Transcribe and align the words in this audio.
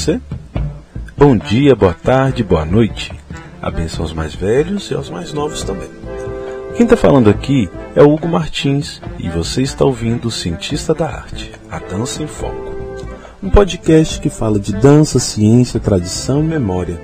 você? 0.00 0.18
Bom 1.14 1.36
dia, 1.36 1.76
boa 1.76 1.92
tarde, 1.92 2.42
boa 2.42 2.64
noite. 2.64 3.12
Abençoa 3.60 4.06
aos 4.06 4.14
mais 4.14 4.34
velhos 4.34 4.90
e 4.90 4.94
aos 4.94 5.10
mais 5.10 5.34
novos 5.34 5.62
também. 5.62 5.90
Quem 6.74 6.84
está 6.84 6.96
falando 6.96 7.28
aqui 7.28 7.68
é 7.94 8.02
Hugo 8.02 8.26
Martins 8.26 9.02
e 9.18 9.28
você 9.28 9.60
está 9.60 9.84
ouvindo 9.84 10.28
o 10.28 10.30
Cientista 10.30 10.94
da 10.94 11.06
Arte, 11.06 11.52
a 11.70 11.78
Dança 11.78 12.22
em 12.22 12.26
Foco. 12.26 12.74
Um 13.42 13.50
podcast 13.50 14.18
que 14.20 14.30
fala 14.30 14.58
de 14.58 14.72
dança, 14.72 15.18
ciência, 15.18 15.78
tradição 15.78 16.40
e 16.40 16.46
memória, 16.46 16.98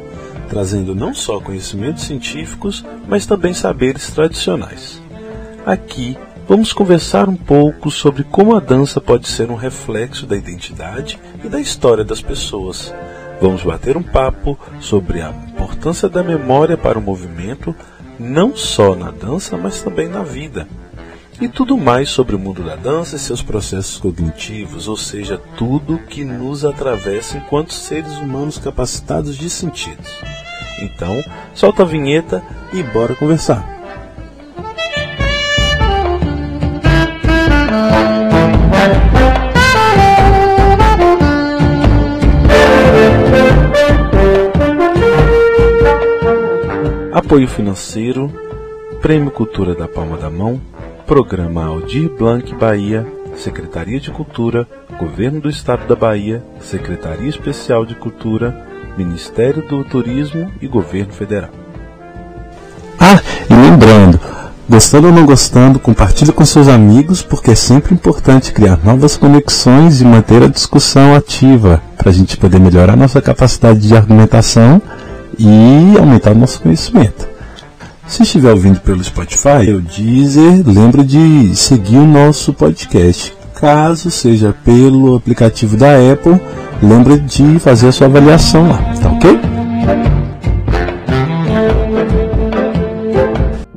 trazendo 0.49 0.95
não 0.95 1.13
só 1.13 1.39
conhecimentos 1.39 2.05
científicos, 2.05 2.83
mas 3.07 3.27
também 3.27 3.53
saberes 3.53 4.11
tradicionais. 4.11 5.03
Aqui 5.67 6.17
vamos 6.49 6.73
conversar 6.73 7.29
um 7.29 7.37
pouco 7.37 7.91
sobre 7.91 8.23
como 8.25 8.57
a 8.57 8.61
dança 8.61 9.01
pode 9.01 9.29
ser 9.29 9.51
um 9.51 9.57
reflexo 9.57 10.27
da 10.27 10.37
identidade 10.37 11.19
e 11.45 11.49
da 11.49 11.61
história 11.61 12.05
das 12.05 12.23
pessoas. 12.23 12.95
Vamos 13.41 13.63
bater 13.63 13.97
um 13.97 14.03
papo 14.03 14.59
sobre 14.81 15.21
a 15.21 15.31
importância 15.31 16.09
da 16.09 16.23
memória 16.23 16.77
para 16.77 16.99
o 16.99 17.03
movimento, 17.03 17.75
não 18.19 18.57
só 18.57 18.95
na 18.95 19.11
dança, 19.11 19.57
mas 19.57 19.83
também 19.83 20.09
na 20.09 20.23
vida. 20.23 20.67
E 21.39 21.49
tudo 21.49 21.77
mais 21.77 22.09
sobre 22.09 22.35
o 22.35 22.39
mundo 22.39 22.63
da 22.63 22.77
dança 22.77 23.17
e 23.17 23.19
seus 23.19 23.43
processos 23.43 23.99
cognitivos, 23.99 24.89
ou 24.89 24.97
seja, 24.97 25.39
tudo 25.59 25.99
que 25.99 26.25
nos 26.25 26.65
atravessa 26.65 27.37
enquanto 27.37 27.75
seres 27.75 28.17
humanos 28.17 28.57
capacitados 28.57 29.37
de 29.37 29.51
sentidos. 29.51 30.11
Então, 30.81 31.23
solta 31.55 31.83
a 31.83 31.87
vinheta 31.87 32.43
e 32.73 32.83
bora 32.83 33.15
conversar. 33.15 33.76
Apoio 47.17 47.49
financeiro, 47.49 48.31
Prêmio 49.01 49.31
Cultura 49.31 49.75
da 49.75 49.89
Palma 49.89 50.19
da 50.19 50.29
Mão, 50.29 50.61
Programa 51.07 51.65
Aldir 51.65 52.11
Blanc 52.11 52.55
Bahia, 52.55 53.07
Secretaria 53.35 53.99
de 53.99 54.11
Cultura, 54.11 54.69
Governo 55.01 55.41
do 55.41 55.49
Estado 55.49 55.87
da 55.89 55.97
Bahia, 55.97 56.45
Secretaria 56.61 57.31
Especial 57.31 57.87
de 57.87 57.95
Cultura, 57.95 58.55
Ministério 58.99 59.67
do 59.67 59.83
Turismo 59.83 60.53
e 60.61 60.69
Governo 60.69 61.11
Federal. 61.15 61.49
Ah, 63.01 63.19
e 63.49 63.55
lembrando, 63.55 64.21
gostando 64.69 65.07
ou 65.07 65.13
não 65.15 65.25
gostando, 65.25 65.79
compartilhe 65.79 66.33
com 66.33 66.45
seus 66.45 66.69
amigos, 66.69 67.23
porque 67.23 67.53
é 67.53 67.55
sempre 67.55 67.95
importante 67.95 68.53
criar 68.53 68.79
novas 68.85 69.17
conexões 69.17 70.03
e 70.03 70.05
manter 70.05 70.43
a 70.43 70.49
discussão 70.49 71.15
ativa 71.15 71.81
para 71.97 72.11
a 72.11 72.13
gente 72.13 72.37
poder 72.37 72.61
melhorar 72.61 72.95
nossa 72.95 73.23
capacidade 73.23 73.81
de 73.89 73.97
argumentação 73.97 74.83
e 75.39 75.99
aumentar 75.99 76.33
o 76.33 76.39
nosso 76.39 76.63
conhecimento. 76.63 77.29
Se 78.07 78.23
estiver 78.23 78.53
ouvindo 78.53 78.81
pelo 78.81 79.03
Spotify 79.03 79.73
ou 79.73 79.81
Deezer, 79.81 80.63
lembra 80.65 81.05
de 81.05 81.55
seguir 81.57 81.99
o 81.99 82.07
nosso 82.07 82.55
podcast. 82.55 83.37
Caso 83.55 84.11
seja 84.11 84.55
pelo 84.65 85.17
aplicativo 85.17 85.77
da 85.77 85.93
Apple, 86.13 86.41
lembra 86.83 87.19
de 87.19 87.59
fazer 87.59 87.89
a 87.89 87.93
sua 87.93 88.07
avaliação 88.07 88.69
lá, 88.69 88.79
tá 89.03 89.11
ok? 89.11 89.41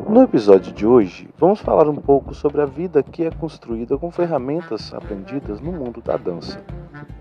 No 0.07 0.21
episódio 0.21 0.73
de 0.73 0.85
hoje, 0.85 1.29
vamos 1.39 1.61
falar 1.61 1.87
um 1.87 1.95
pouco 1.95 2.35
sobre 2.35 2.61
a 2.61 2.65
vida 2.65 3.01
que 3.01 3.23
é 3.23 3.31
construída 3.31 3.97
com 3.97 4.11
ferramentas 4.11 4.93
aprendidas 4.93 5.61
no 5.61 5.71
mundo 5.71 6.01
da 6.05 6.17
dança. 6.17 6.61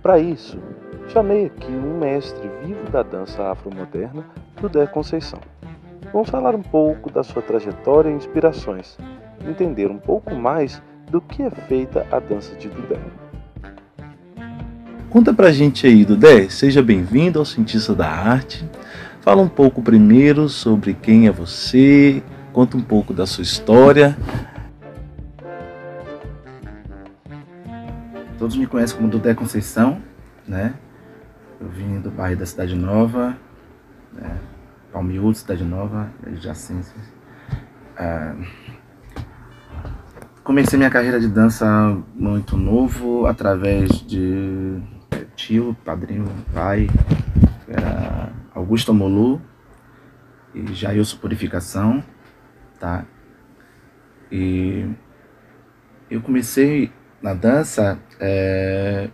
Para 0.03 0.19
isso, 0.19 0.59
chamei 1.09 1.47
aqui 1.47 1.73
um 1.73 1.99
mestre 1.99 2.51
vivo 2.63 2.91
da 2.91 3.03
dança 3.03 3.51
afromoderna, 3.51 4.25
Dudé 4.61 4.87
Conceição. 4.87 5.41
Vamos 6.13 6.29
falar 6.29 6.55
um 6.55 6.63
pouco 6.63 7.11
da 7.11 7.23
sua 7.23 7.43
trajetória 7.43 8.11
e 8.11 8.15
inspirações, 8.15 8.97
entender 9.47 9.91
um 9.91 9.99
pouco 9.99 10.35
mais 10.35 10.83
do 11.11 11.21
que 11.21 11.43
é 11.43 11.51
feita 11.51 12.07
a 12.11 12.19
dança 12.19 12.55
de 12.57 12.69
Dudé. 12.69 12.99
Conta 15.09 15.33
pra 15.33 15.51
gente 15.51 15.87
aí, 15.87 16.05
Dudé, 16.05 16.49
seja 16.51 16.83
bem-vindo 16.83 17.39
ao 17.39 17.45
Cientista 17.45 17.95
da 17.95 18.09
Arte. 18.09 18.69
Fala 19.23 19.41
um 19.41 19.49
pouco 19.49 19.81
primeiro 19.81 20.49
sobre 20.49 20.93
quem 20.93 21.27
é 21.27 21.31
você, 21.31 22.23
conta 22.53 22.77
um 22.77 22.83
pouco 22.83 23.15
da 23.15 23.27
sua 23.27 23.43
história. 23.43 24.17
Todos 28.39 28.57
me 28.57 28.67
conhecem 28.67 28.97
como 28.97 29.09
Dudé 29.09 29.35
Conceição, 29.35 30.01
né? 30.47 30.75
Eu 31.61 31.69
vim 31.69 32.01
do 32.01 32.11
bairro 32.11 32.39
da 32.39 32.47
Cidade 32.47 32.77
Nova, 32.77 33.37
né? 34.13 34.39
Palmiúdo, 34.93 35.37
Cidade 35.37 35.65
Nova, 35.65 36.09
adjacências. 36.25 37.13
Ah, 37.97 38.37
comecei 40.45 40.79
minha 40.79 40.91
carreira 40.91 41.19
de 41.19 41.29
dança 41.29 41.67
muito 42.15 42.57
novo, 42.57 43.27
através 43.27 43.89
de 44.07 44.81
tio, 45.35 45.77
padrinho, 45.85 46.27
pai, 46.55 46.89
era 47.69 48.33
Augusto 48.55 48.95
Molu 48.95 49.43
e 50.55 50.73
Jailson 50.73 51.19
Purificação, 51.19 52.03
tá? 52.79 53.05
E 54.31 54.89
eu 56.11 56.21
comecei 56.21 56.93
na 57.21 57.35
dança 57.35 57.99
é, 58.21 59.11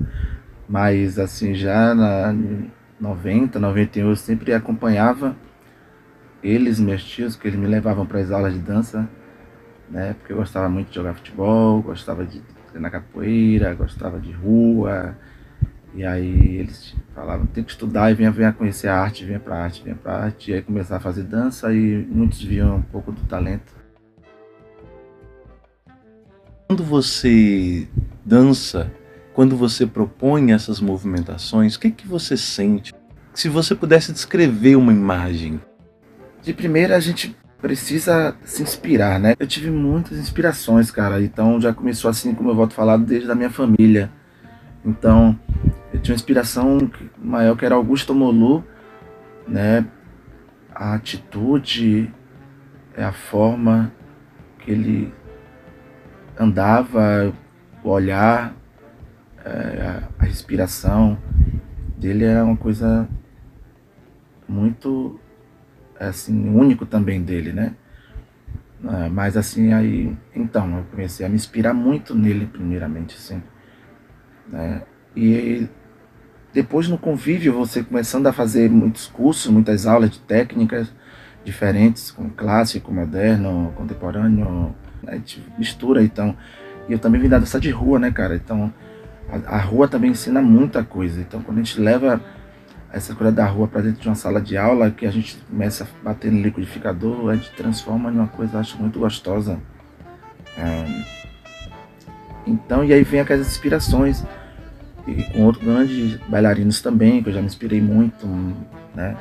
mas 0.69 1.19
assim, 1.19 1.55
já 1.55 1.95
na 1.95 2.37
90, 3.01 3.59
91, 3.59 4.11
eu 4.11 4.17
sempre 4.17 4.53
acompanhava 4.53 5.35
eles, 6.43 6.79
meus 6.79 7.03
tios, 7.03 7.37
que 7.37 7.49
eles 7.49 7.59
me 7.59 7.67
levavam 7.67 8.05
para 8.05 8.21
as 8.21 8.31
aulas 8.31 8.53
de 8.53 8.61
dança, 8.61 9.09
né? 9.89 10.13
Porque 10.13 10.35
eu 10.35 10.37
gostava 10.37 10.69
muito 10.69 10.91
de 10.91 10.97
jogar 10.97 11.15
futebol, 11.15 11.81
gostava 11.81 12.23
de 12.23 12.43
treinar 12.71 12.91
capoeira, 12.91 13.73
gostava 13.73 14.21
de 14.21 14.33
rua, 14.33 15.17
e 15.95 16.05
aí 16.05 16.57
eles 16.57 16.95
falavam, 17.15 17.47
tem 17.47 17.63
que 17.63 17.71
estudar 17.71 18.11
e 18.11 18.15
venha, 18.15 18.31
venha 18.31 18.53
conhecer 18.53 18.89
a 18.89 18.99
arte, 19.01 19.25
venha 19.25 19.39
pra 19.39 19.63
arte, 19.63 19.83
venha 19.85 19.95
pra 19.95 20.17
arte. 20.25 20.51
E 20.51 20.55
aí 20.55 20.63
começar 20.63 20.97
a 20.97 21.01
fazer 21.01 21.23
dança 21.23 21.73
e 21.73 22.05
muitos 22.11 22.43
viam 22.43 22.77
um 22.77 22.83
pouco 22.83 23.13
do 23.13 23.23
talento. 23.23 23.73
Quando 26.67 26.83
você 26.83 27.87
dança, 28.25 28.91
quando 29.33 29.57
você 29.57 29.87
propõe 29.87 30.53
essas 30.53 30.81
movimentações, 30.81 31.77
o 31.77 31.81
que, 31.81 31.93
que 31.93 32.09
você 32.09 32.37
sente? 32.37 32.93
Se 33.33 33.49
você 33.49 33.75
pudesse 33.75 34.13
descrever 34.13 34.75
uma 34.75 34.93
imagem. 34.93 35.61
De 36.43 36.53
primeira 36.53 36.97
a 36.97 37.01
gente 37.01 37.37
precisa 37.63 38.37
se 38.45 38.63
inspirar, 38.63 39.21
né? 39.21 39.35
Eu 39.39 39.47
tive 39.47 39.71
muitas 39.71 40.19
inspirações, 40.19 40.91
cara. 40.91 41.23
Então 41.23 41.61
já 41.61 41.73
começou 41.73 42.11
assim, 42.11 42.35
como 42.35 42.51
eu 42.51 42.55
volto 42.57 42.73
a 42.73 42.75
falar, 42.75 42.97
desde 42.97 43.31
a 43.31 43.35
minha 43.35 43.51
família. 43.51 44.11
Então, 44.85 45.39
tinha 46.05 46.13
uma 46.13 46.17
inspiração 46.17 46.91
maior 47.17 47.57
que 47.57 47.65
era 47.65 47.75
Augusto 47.75 48.15
Molu, 48.15 48.63
né? 49.49 49.87
A 50.75 50.95
atitude, 50.95 52.13
é 52.95 53.03
a 53.03 53.13
forma 53.13 53.91
que 54.59 54.71
ele 54.71 55.15
andava, 56.39 57.33
o 57.83 57.89
olhar, 57.89 58.55
é, 59.43 60.03
a 60.19 60.25
respiração 60.25 61.17
dele 61.97 62.25
era 62.27 62.45
uma 62.45 62.57
coisa 62.57 63.09
muito 64.47 65.19
assim 65.99 66.55
único 66.55 66.85
também 66.85 67.23
dele, 67.23 67.51
né? 67.55 67.75
É, 68.87 69.09
mas 69.09 69.39
assim 69.39 69.73
aí, 69.73 70.15
então 70.37 70.77
eu 70.77 70.85
comecei 70.91 71.25
a 71.25 71.31
me 71.31 71.37
inspirar 71.37 71.73
muito 71.73 72.15
nele 72.15 72.45
primeiramente, 72.47 73.17
assim, 73.17 73.43
né? 74.49 74.83
E 75.17 75.67
depois 76.55 76.87
no 76.87 76.97
convívio, 76.97 77.53
você 77.53 77.83
começando 77.83 78.29
a 78.29 78.33
fazer 78.33 78.71
muitos 78.71 79.09
cursos, 79.09 79.51
muitas 79.51 79.87
aulas 79.87 80.11
de 80.11 80.21
técnicas 80.21 80.87
diferentes, 81.45 82.13
com 82.13 82.31
clássico, 82.31 82.93
moderno, 82.93 83.73
contemporâneo, 83.77 84.73
a 85.05 85.17
gente 85.17 85.45
mistura 85.59 86.01
então. 86.01 86.37
E 86.89 86.93
eu 86.93 86.99
também 86.99 87.21
vim 87.21 87.29
da 87.29 87.41
dança 87.41 87.59
de 87.59 87.71
rua, 87.71 87.99
né, 87.99 88.13
cara? 88.13 88.37
Então 88.37 88.73
a, 89.29 89.57
a, 89.57 89.59
rua 89.59 89.89
também 89.89 90.13
ensina 90.13 90.41
muita 90.41 90.85
coisa. 90.85 91.21
Então 91.21 91.43
quando 91.43 91.59
a 91.59 91.63
gente 91.63 91.81
leva 91.81 92.21
essa 92.93 93.17
coisa 93.17 93.33
da 93.33 93.45
rua 93.47 93.67
para 93.67 93.83
dentro 93.83 94.01
de 94.03 94.09
uma 94.09 94.15
sala 94.15 94.41
de 94.41 94.57
aula, 94.57 94.93
que 94.93 95.07
a 95.07 95.11
gente 95.11 95.37
começa 95.51 95.83
a 95.83 96.05
bater 96.05 96.31
no 96.31 96.41
liquidificador, 96.41 97.31
a 97.31 97.35
gente 97.35 97.51
transforma 97.51 98.13
em 98.13 98.15
uma 98.15 98.29
coisa, 98.29 98.61
acho 98.61 98.79
muito 98.79 99.01
gostosa. 99.01 99.59
É, 100.57 100.85
então, 102.47 102.85
e 102.85 102.93
aí 102.93 103.03
vem 103.03 103.19
aquelas 103.19 103.49
inspirações 103.49 104.25
e 105.07 105.23
com 105.33 105.45
outros 105.45 105.65
grandes 105.65 106.17
bailarinos 106.29 106.81
também, 106.81 107.23
que 107.23 107.29
eu 107.29 107.33
já 107.33 107.41
me 107.41 107.47
inspirei 107.47 107.81
muito, 107.81 108.27
né? 108.95 109.17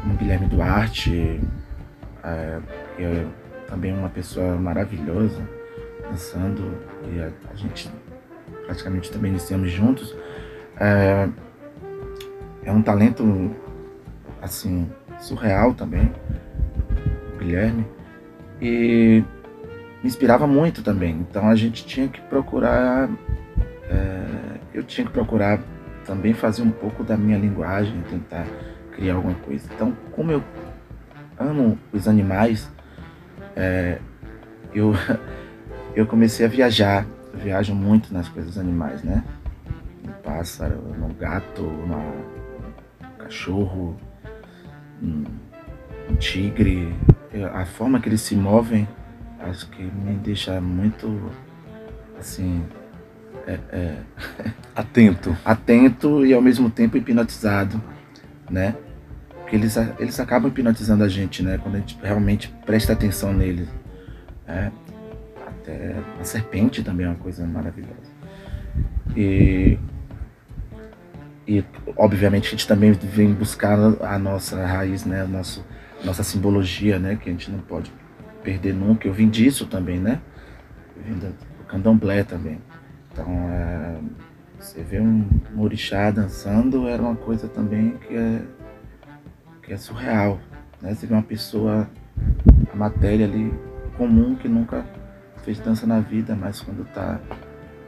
como 0.00 0.14
Guilherme 0.16 0.46
Duarte, 0.48 1.40
é, 2.24 2.60
é 2.98 3.26
também 3.68 3.92
uma 3.92 4.08
pessoa 4.08 4.56
maravilhosa, 4.56 5.46
dançando, 6.10 6.76
e 7.12 7.20
a, 7.20 7.30
a 7.50 7.54
gente 7.54 7.90
praticamente 8.66 9.10
também 9.10 9.30
iniciamos 9.30 9.70
juntos. 9.70 10.14
É, 10.78 11.28
é 12.64 12.72
um 12.72 12.82
talento, 12.82 13.54
assim, 14.40 14.90
surreal 15.20 15.74
também, 15.74 16.12
Guilherme, 17.38 17.86
e 18.60 19.24
me 20.02 20.08
inspirava 20.08 20.46
muito 20.46 20.82
também. 20.82 21.16
Então 21.28 21.48
a 21.48 21.54
gente 21.54 21.86
tinha 21.86 22.08
que 22.08 22.20
procurar, 22.22 23.08
é, 23.88 24.58
eu 24.74 24.82
tinha 24.82 25.06
que 25.06 25.12
procurar 25.12 25.60
também 26.04 26.32
fazer 26.32 26.62
um 26.62 26.70
pouco 26.70 27.04
da 27.04 27.16
minha 27.16 27.38
linguagem, 27.38 28.00
tentar 28.10 28.46
criar 28.92 29.14
alguma 29.14 29.34
coisa. 29.34 29.68
Então, 29.74 29.96
como 30.12 30.32
eu 30.32 30.42
amo 31.38 31.78
os 31.92 32.08
animais, 32.08 32.70
é, 33.56 33.98
eu, 34.74 34.92
eu 35.94 36.06
comecei 36.06 36.46
a 36.46 36.48
viajar. 36.48 37.06
Eu 37.32 37.38
viajo 37.38 37.74
muito 37.74 38.12
nas 38.12 38.28
coisas 38.28 38.58
animais, 38.58 39.02
né? 39.02 39.24
No 40.04 40.12
pássaro, 40.14 40.76
no 40.98 41.08
gato, 41.14 41.62
no 41.62 43.16
cachorro, 43.18 43.96
um 45.02 45.24
tigre. 46.18 46.94
A 47.54 47.64
forma 47.64 47.98
que 48.00 48.08
eles 48.08 48.20
se 48.20 48.36
movem, 48.36 48.86
acho 49.40 49.68
que 49.70 49.82
me 49.82 50.14
deixa 50.16 50.60
muito, 50.60 51.30
assim, 52.18 52.62
é, 53.46 53.58
é, 53.72 53.96
atento. 54.74 55.36
atento 55.44 56.24
e 56.24 56.32
ao 56.32 56.42
mesmo 56.42 56.70
tempo 56.70 56.96
hipnotizado, 56.96 57.80
né? 58.50 58.74
Porque 59.40 59.56
eles, 59.56 59.76
eles 59.98 60.18
acabam 60.20 60.50
hipnotizando 60.50 61.04
a 61.04 61.08
gente, 61.08 61.42
né? 61.42 61.58
Quando 61.58 61.76
a 61.76 61.78
gente 61.78 61.98
realmente 62.02 62.52
presta 62.64 62.92
atenção 62.92 63.32
neles. 63.32 63.68
É, 64.46 64.70
até 65.46 65.96
a 66.20 66.24
serpente 66.24 66.82
também 66.82 67.06
é 67.06 67.08
uma 67.08 67.18
coisa 67.18 67.46
maravilhosa. 67.46 68.12
E, 69.16 69.78
e 71.46 71.64
obviamente 71.96 72.48
a 72.48 72.50
gente 72.50 72.66
também 72.66 72.92
vem 72.92 73.32
buscar 73.32 73.78
a 73.78 74.18
nossa 74.18 74.64
raiz, 74.64 75.04
né? 75.04 75.22
A 75.22 75.26
nosso, 75.26 75.64
nossa 76.04 76.22
simbologia, 76.22 76.98
né? 76.98 77.16
Que 77.16 77.28
a 77.28 77.32
gente 77.32 77.50
não 77.50 77.60
pode 77.60 77.92
perder 78.42 78.74
nunca. 78.74 79.06
Eu 79.06 79.12
vim 79.12 79.28
disso 79.28 79.66
também, 79.66 79.98
né? 79.98 80.20
Eu 80.96 81.02
vim 81.02 81.18
do 81.18 81.34
candomblé 81.66 82.22
também. 82.24 82.58
Então, 83.12 83.26
é, 83.50 83.98
você 84.58 84.82
vê 84.82 85.00
um, 85.00 85.28
orixá 85.58 86.10
dançando 86.10 86.88
era 86.88 87.02
uma 87.02 87.14
coisa 87.14 87.46
também 87.46 87.98
que 87.98 88.16
é, 88.16 88.40
que 89.62 89.72
é 89.72 89.76
surreal. 89.76 90.40
Né? 90.80 90.94
Você 90.94 91.06
vê 91.06 91.12
uma 91.12 91.22
pessoa, 91.22 91.88
a 92.72 92.76
matéria 92.76 93.26
ali 93.26 93.52
comum 93.98 94.34
que 94.34 94.48
nunca 94.48 94.84
fez 95.44 95.58
dança 95.60 95.86
na 95.86 96.00
vida, 96.00 96.34
mas 96.34 96.60
quando 96.60 96.86
tá, 96.94 97.20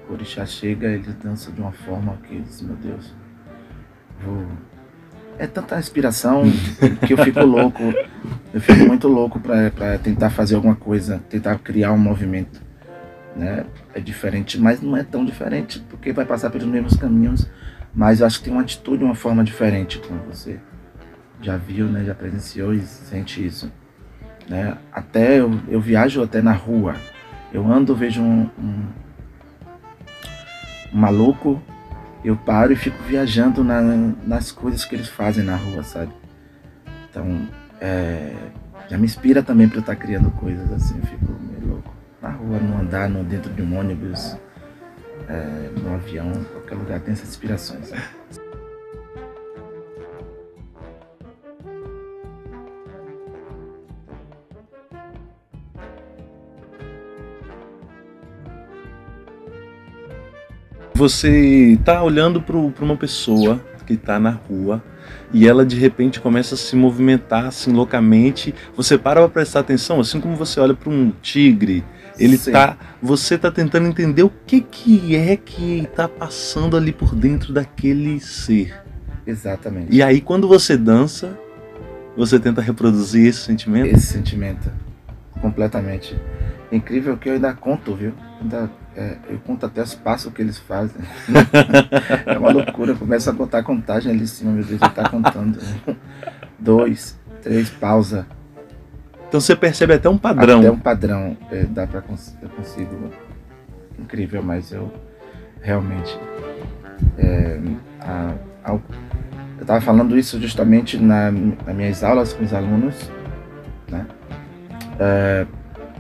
o 0.09 0.13
orixá 0.13 0.45
chega, 0.45 0.89
ele 0.89 1.13
dança 1.23 1.51
de 1.51 1.61
uma 1.61 1.73
forma 1.73 2.19
que 2.29 2.41
diz, 2.41 2.61
meu 2.61 2.77
Deus, 2.77 3.15
vou... 4.23 4.47
É 5.37 5.49
tanta 5.49 5.79
inspiração 5.79 6.45
que 7.07 7.13
eu 7.13 7.19
fico 7.19 7.45
louco, 7.45 7.83
eu 8.53 8.61
fico 8.61 8.85
muito 8.87 9.09
louco 9.09 9.41
para 9.41 9.99
tentar 9.99 10.31
fazer 10.31 10.55
alguma 10.55 10.77
coisa, 10.77 11.21
tentar 11.29 11.59
criar 11.59 11.93
um 11.93 11.99
movimento 11.99 12.64
né? 13.37 13.67
É 13.95 14.01
diferente, 14.01 14.59
mas 14.61 14.81
não 14.81 14.97
é 14.97 15.03
tão 15.03 15.25
diferente, 15.25 15.81
porque 15.91 16.13
vai 16.13 16.25
passar 16.25 16.51
pelos 16.51 16.67
mesmos 16.67 16.97
caminhos, 16.97 17.49
mas 17.95 18.21
eu 18.21 18.27
acho 18.27 18.39
que 18.39 18.45
tem 18.45 18.53
uma 18.53 18.63
atitude, 18.63 19.05
uma 19.05 19.15
forma 19.15 19.43
diferente 19.45 19.99
como 19.99 20.21
você 20.25 20.59
já 21.41 21.57
viu, 21.57 21.87
né? 21.87 22.05
Já 22.05 22.15
presenciou 22.15 22.73
e 22.73 22.81
sente 22.81 23.45
isso, 23.45 23.71
né? 24.49 24.77
Até 24.93 25.41
eu, 25.41 25.61
eu 25.69 25.81
viajo 25.81 26.23
até 26.23 26.41
na 26.41 26.53
rua, 26.53 26.95
eu 27.53 27.71
ando, 27.71 27.95
vejo 27.95 28.23
um, 28.23 28.51
um, 28.59 28.87
um 30.93 30.99
maluco, 30.99 31.63
eu 32.25 32.37
paro 32.37 32.73
e 32.73 32.77
fico 32.77 33.03
viajando 33.03 33.63
na, 33.63 33.81
nas 33.83 34.51
coisas 34.51 34.85
que 34.85 34.95
eles 34.95 35.09
fazem 35.09 35.45
na 35.45 35.57
rua, 35.57 35.83
sabe? 35.83 36.13
Então, 37.11 37.49
é, 37.81 38.33
já 38.89 38.97
me 38.97 39.05
inspira 39.05 39.43
também 39.43 39.69
para 39.69 39.79
eu 39.79 39.81
estar 39.81 39.95
tá 39.95 40.01
criando 40.01 40.31
coisas 40.33 40.73
assim, 40.73 40.99
eu 40.99 41.07
fico 41.07 41.33
meio 41.33 41.75
louco 41.75 42.04
na 42.25 42.31
rua, 42.31 42.59
no 42.59 42.81
andar, 42.81 43.07
no, 43.07 43.23
dentro 43.23 43.53
de 43.53 43.61
um 43.61 43.79
ônibus, 43.79 44.35
é, 45.29 45.69
no 45.79 45.95
avião, 45.95 46.33
qualquer 46.53 46.75
lugar 46.75 47.01
tem 47.01 47.13
essas 47.13 47.29
inspirações. 47.29 47.91
Né? 47.91 48.03
Você 60.95 61.75
está 61.75 62.03
olhando 62.03 62.41
para 62.41 62.57
uma 62.57 62.97
pessoa 62.97 63.61
que 63.87 63.93
está 63.93 64.19
na 64.19 64.31
rua 64.31 64.83
e 65.31 65.47
ela 65.47 65.67
de 65.67 65.77
repente 65.77 66.19
começa 66.21 66.55
a 66.55 66.59
se 66.59 66.75
movimentar 66.75 67.45
assim 67.45 67.71
loucamente. 67.71 68.55
Você 68.75 68.97
para 68.97 69.21
para 69.21 69.29
prestar 69.29 69.61
atenção, 69.61 70.01
assim 70.01 70.19
como 70.19 70.35
você 70.37 70.59
olha 70.59 70.73
para 70.73 70.89
um 70.89 71.13
tigre 71.21 71.85
ele 72.19 72.37
Sim. 72.37 72.53
tá, 72.53 72.77
você 73.03 73.37
tá 73.37 73.51
tentando 73.51 73.87
entender 73.87 74.23
o 74.23 74.33
que 74.47 74.61
que 74.61 75.17
é 75.17 75.37
que 75.37 75.89
tá 75.95 76.09
passando 76.09 76.77
ali 76.77 76.93
por 76.93 77.15
dentro 77.15 77.53
daquele 77.53 78.21
ser. 78.21 78.75
Exatamente. 79.27 79.95
E 79.95 80.03
aí 80.03 80.21
quando 80.21 80.47
você 80.47 80.77
dança, 80.77 81.39
você 82.17 82.39
tenta 82.39 82.61
reproduzir 82.61 83.27
esse 83.27 83.41
sentimento? 83.41 83.87
Esse 83.87 84.07
sentimento, 84.07 84.71
completamente. 85.41 86.17
Incrível 86.71 87.17
que 87.17 87.29
eu 87.29 87.35
ainda 87.35 87.53
conto, 87.53 87.95
viu? 87.95 88.13
Ainda, 88.41 88.71
é, 88.97 89.17
eu 89.29 89.39
conto 89.39 89.67
até 89.67 89.83
os 89.83 89.95
passos 89.95 90.33
que 90.33 90.43
eles 90.43 90.59
fazem. 90.59 91.01
é 92.27 92.39
uma 92.39 92.51
loucura. 92.51 92.93
Eu 92.93 92.97
começo 92.97 93.29
a 93.31 93.35
contar 93.35 93.59
a 93.59 93.63
contagem 93.63 94.13
ali 94.13 94.23
em 94.23 94.27
cima, 94.27 94.53
meu 94.53 94.65
Deus, 94.65 94.81
ele 94.81 94.91
tá 94.91 95.09
contando. 95.09 95.59
dois, 96.59 97.19
três, 97.43 97.71
pausa. 97.71 98.27
Então 99.35 99.41
você 99.41 99.57
percebe 99.57 99.95
até 99.95 100.09
um 100.09 100.17
padrão. 100.17 100.61
Até 100.61 100.71
um 100.71 100.79
padrão. 100.79 101.37
É, 101.51 101.65
dá 101.65 101.89
pra 101.89 101.99
eu 101.99 102.49
consigo. 102.51 103.11
Incrível, 103.99 104.41
mas 104.45 104.71
eu 104.71 104.93
realmente. 105.61 106.17
É, 107.19 107.59
a, 108.01 108.33
a, 108.65 108.71
eu 108.75 108.81
estava 109.61 109.81
falando 109.81 110.17
isso 110.17 110.41
justamente 110.41 110.97
na, 110.97 111.33
nas 111.33 111.75
minhas 111.75 112.05
aulas 112.05 112.33
com 112.33 112.45
os 112.45 112.55
alunos, 112.55 113.11
né? 113.91 114.07
É, 115.01 115.45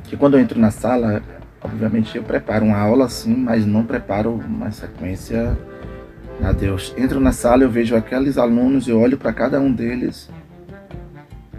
que 0.05 0.17
quando 0.17 0.35
eu 0.35 0.41
entro 0.41 0.61
na 0.61 0.71
sala, 0.71 1.21
obviamente 1.61 2.17
eu 2.17 2.23
preparo 2.23 2.64
uma 2.64 2.79
aula 2.79 3.09
sim, 3.09 3.35
mas 3.35 3.67
não 3.67 3.83
preparo 3.83 4.31
uma 4.31 4.71
sequência 4.71 5.59
a 6.41 6.53
Deus. 6.53 6.95
Entro 6.97 7.19
na 7.19 7.33
sala, 7.33 7.64
eu 7.64 7.71
vejo 7.71 7.97
aqueles 7.97 8.38
alunos, 8.38 8.87
eu 8.87 9.00
olho 9.00 9.19
para 9.19 9.33
cada 9.33 9.61
um 9.61 9.73
deles 9.73 10.31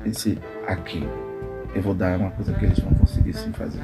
e 0.05 0.10
disse, 0.10 0.39
aqui, 0.65 1.05
eu 1.75 1.82
vou 1.82 1.94
dar 1.94 2.17
uma 2.17 2.32
coisa 2.32 2.53
que 2.53 2.65
eles 2.65 2.79
vão 2.79 2.94
conseguir 2.94 3.34
sim 3.34 3.51
fazer. 3.51 3.84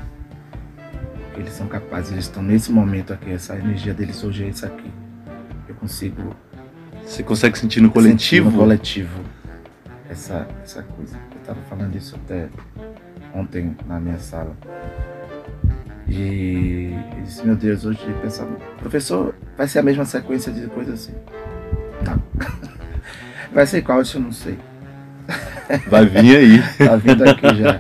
Eles 1.35 1.51
são 1.53 1.67
capazes, 1.67 2.11
eles 2.11 2.25
estão 2.25 2.41
nesse 2.41 2.71
momento 2.71 3.13
aqui, 3.13 3.31
essa 3.31 3.55
energia 3.55 3.93
deles 3.93 4.23
hoje 4.23 4.45
é 4.45 4.47
isso 4.47 4.65
aqui. 4.65 4.91
Eu 5.67 5.75
consigo. 5.75 6.35
Você 7.05 7.21
consegue 7.21 7.57
sentir 7.57 7.81
no 7.81 7.91
coletivo? 7.91 8.45
Sentir 8.45 8.57
no 8.57 8.63
coletivo 8.63 9.21
essa, 10.09 10.47
essa 10.63 10.83
coisa. 10.83 11.17
Eu 11.31 11.39
estava 11.39 11.59
falando 11.69 11.95
isso 11.95 12.15
até 12.15 12.47
ontem 13.33 13.75
na 13.85 13.99
minha 13.99 14.19
sala. 14.19 14.55
E 16.07 16.93
eu 17.17 17.23
disse, 17.23 17.45
meu 17.45 17.55
Deus, 17.55 17.85
hoje 17.85 17.99
pensava, 18.21 18.51
professor, 18.79 19.33
vai 19.57 19.67
ser 19.67 19.79
a 19.79 19.83
mesma 19.83 20.05
sequência 20.05 20.51
de 20.51 20.67
coisas 20.67 20.93
assim. 20.95 21.13
Não. 22.05 22.21
Vai 23.53 23.65
ser 23.65 23.81
qual, 23.81 24.01
isso 24.01 24.17
eu 24.17 24.21
não 24.21 24.31
sei. 24.31 24.57
Vai 25.87 26.05
vir 26.05 26.37
aí. 26.37 26.61
tá 26.77 26.95
vindo 26.95 27.23
aqui 27.23 27.55
já. 27.55 27.79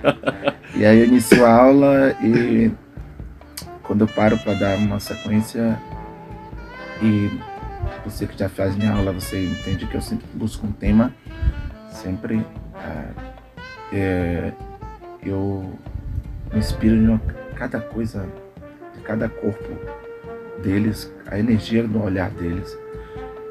E 0.75 0.85
aí 0.85 0.99
eu 0.99 1.05
inicio 1.05 1.45
a 1.45 1.53
aula 1.53 2.15
e 2.21 2.71
quando 3.83 4.01
eu 4.01 4.07
paro 4.07 4.37
para 4.37 4.53
dar 4.53 4.77
uma 4.77 4.99
sequência 4.99 5.77
e 7.01 7.29
você 8.05 8.25
que 8.25 8.37
já 8.37 8.47
faz 8.47 8.75
minha 8.75 8.93
aula, 8.93 9.11
você 9.11 9.43
entende 9.43 9.85
que 9.85 9.95
eu 9.95 10.01
sempre 10.01 10.25
busco 10.33 10.65
um 10.65 10.71
tema, 10.71 11.13
sempre 11.89 12.45
é, 12.75 13.95
é, 13.97 14.53
eu 15.23 15.73
me 16.51 16.59
inspiro 16.59 16.95
em 16.95 17.07
uma, 17.09 17.21
cada 17.55 17.79
coisa, 17.79 18.25
de 18.95 19.01
cada 19.01 19.27
corpo 19.27 19.69
deles, 20.63 21.11
a 21.27 21.37
energia 21.39 21.87
do 21.87 22.01
olhar 22.03 22.29
deles. 22.31 22.77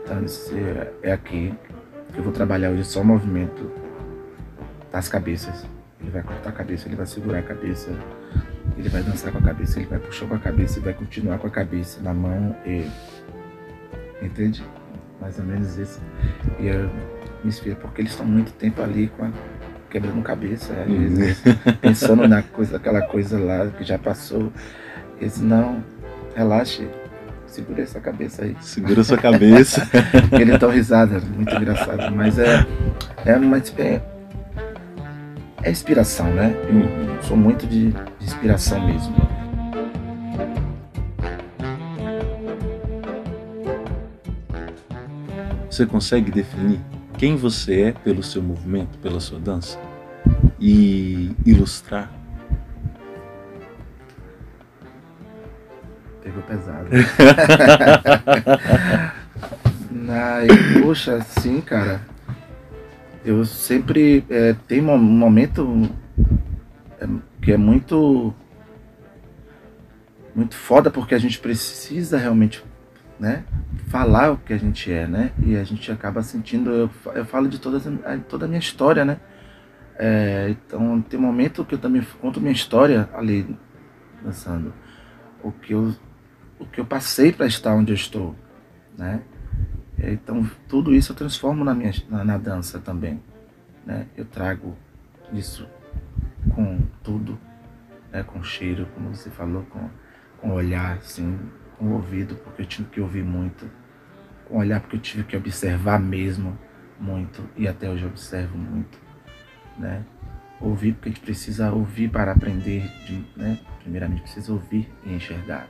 Então, 0.03 0.25
é, 0.57 1.11
é 1.11 1.13
aqui 1.13 1.55
que 2.13 2.19
eu 2.19 2.25
vou 2.25 2.33
trabalhar 2.33 2.71
hoje 2.71 2.85
só 2.85 3.05
movimento 3.05 3.80
das 4.93 5.09
cabeças. 5.09 5.67
Ele 6.01 6.11
vai 6.11 6.23
cortar 6.23 6.51
a 6.51 6.53
cabeça, 6.53 6.89
ele 6.89 6.97
vai 6.97 7.07
segurar 7.07 7.41
a 7.41 7.43
cabeça, 7.43 7.91
ele 8.77 8.89
vai 8.89 9.03
dançar 9.03 9.31
com 9.31 9.39
a 9.39 9.43
cabeça, 9.43 9.79
ele 9.79 9.89
vai 9.89 9.99
puxar 9.99 10.27
com 10.27 10.35
a 10.35 10.39
cabeça 10.39 10.79
e 10.79 10.83
vai 10.83 10.95
continuar 10.95 11.39
com 11.39 11.47
a 11.47 11.51
cabeça 11.51 12.01
na 12.01 12.15
mão 12.15 12.57
e. 12.67 12.91
Entende? 14.23 14.65
Mais 15.21 15.39
ou 15.39 15.45
menos 15.45 15.77
isso. 15.77 16.01
E 16.59 16.69
eu, 16.69 16.89
me 17.43 17.49
inspira, 17.49 17.77
porque 17.77 18.01
eles 18.01 18.13
estão 18.13 18.27
muito 18.27 18.53
tempo 18.53 18.83
ali 18.83 19.09
com 19.09 19.25
a, 19.25 19.31
quebrando 19.91 20.23
cabeça, 20.23 20.73
às 20.73 20.89
vezes, 20.89 21.45
uhum. 21.45 21.73
pensando 21.81 22.29
na 22.29 22.43
coisa, 22.43 22.77
aquela 22.77 23.03
coisa 23.03 23.39
lá 23.39 23.67
que 23.67 23.85
já 23.85 23.99
passou. 23.99 24.53
Eles 25.21 25.41
não, 25.41 25.85
relaxe, 26.35 26.89
segura 27.47 27.83
essa 27.83 28.01
cabeça 28.01 28.45
aí. 28.45 28.57
Segura 28.61 29.05
sua 29.05 29.19
cabeça. 29.19 29.87
Ele 30.33 30.59
tão 30.59 30.71
risada, 30.71 31.21
muito 31.21 31.55
engraçado. 31.55 32.15
Mas 32.15 32.39
é, 32.39 32.67
é 33.27 33.37
uma 33.37 33.59
é, 33.59 34.01
é 35.63 35.71
inspiração, 35.71 36.33
né? 36.33 36.55
Eu 36.69 37.23
sou 37.23 37.37
muito 37.37 37.67
de, 37.67 37.93
de 37.93 38.25
inspiração 38.25 38.85
mesmo. 38.87 39.15
Você 45.71 45.87
consegue 45.87 46.31
definir 46.31 46.81
quem 47.19 47.37
você 47.37 47.83
é 47.83 47.93
pelo 47.93 48.23
seu 48.23 48.43
movimento, 48.43 48.99
pela 48.99 49.21
sua 49.21 49.39
dança? 49.39 49.79
E 50.59 51.35
ilustrar? 51.47 52.11
Pegou 56.23 56.43
pesado. 56.43 56.89
Ai, 60.13 60.49
poxa, 60.83 61.21
sim, 61.21 61.61
cara. 61.61 62.01
Eu 63.25 63.45
sempre 63.45 64.25
é, 64.31 64.55
tem 64.67 64.81
um 64.81 64.99
momento 64.99 65.91
é, 66.99 67.07
que 67.43 67.53
é 67.53 67.57
muito 67.57 68.35
muito 70.35 70.55
foda 70.55 70.91
porque 70.91 71.15
a 71.15 71.19
gente 71.19 71.39
precisa 71.39 72.17
realmente 72.17 72.65
né, 73.19 73.45
falar 73.89 74.33
o 74.33 74.39
que 74.39 74.53
a 74.53 74.57
gente 74.57 74.91
é, 74.91 75.07
né? 75.07 75.33
E 75.45 75.57
a 75.57 75.65
gente 75.65 75.93
acaba 75.93 76.23
sentindo, 76.23 76.71
eu, 76.71 76.91
eu 77.15 77.25
falo 77.27 77.49
de 77.49 77.59
toda, 77.59 77.79
toda 78.29 78.47
a 78.47 78.49
minha 78.49 78.59
história, 78.59 79.05
né? 79.05 79.19
É, 79.99 80.49
então 80.49 81.03
tem 81.03 81.21
um 81.21 81.23
momento 81.23 81.63
que 81.65 81.75
eu 81.75 81.79
também 81.79 82.01
conto 82.23 82.41
minha 82.41 82.53
história 82.53 83.11
ali 83.13 83.55
dançando, 84.25 84.73
o 85.43 85.53
que 85.53 85.75
eu, 85.75 85.95
o 86.59 86.65
que 86.65 86.81
eu 86.81 86.87
passei 86.87 87.33
para 87.33 87.47
estar 87.47 87.75
onde 87.75 87.93
eu 87.93 87.97
estou, 87.97 88.35
né? 88.97 89.21
Então 90.03 90.49
tudo 90.69 90.95
isso 90.95 91.13
eu 91.13 91.17
transformo 91.17 91.65
na 91.65 91.75
minha 91.75 91.93
na, 92.09 92.25
na 92.25 92.39
dança 92.39 92.79
também, 92.79 93.23
né? 93.85 94.07
Eu 94.17 94.25
trago 94.25 94.77
isso 95.33 95.69
com 96.55 96.79
tudo, 97.03 97.39
né? 98.13 98.23
Com 98.23 98.43
cheiro, 98.43 98.87
como 98.95 99.15
você 99.15 99.31
falou, 99.31 99.63
com 99.65 99.89
com 100.41 100.53
olhar, 100.53 100.97
assim, 100.97 101.39
com 101.79 101.87
o 101.87 101.93
ouvido, 101.95 102.35
porque 102.37 102.63
eu 102.63 102.67
tive 102.67 102.89
que 102.89 103.01
ouvir 103.01 103.23
muito, 103.23 103.71
com 104.49 104.59
olhar 104.59 104.81
porque 104.81 104.97
eu 104.97 105.01
tive 105.01 105.25
que 105.25 105.37
observar 105.37 106.01
mesmo 106.01 106.59
muito 106.99 107.49
e 107.57 107.69
até 107.69 107.89
hoje 107.89 108.05
eu 108.05 108.09
observo 108.09 108.57
muito, 108.57 108.99
né? 109.79 110.05
Ouvir 110.61 110.93
porque 110.95 111.09
a 111.09 111.13
gente 111.13 111.23
precisa 111.23 111.73
ouvir 111.73 112.11
para 112.11 112.33
aprender, 112.33 112.87
de, 113.07 113.25
né? 113.37 113.59
Primeiramente 113.81 114.23
precisa 114.23 114.53
ouvir 114.53 114.91
e 115.05 115.15
enxergar, 115.15 115.69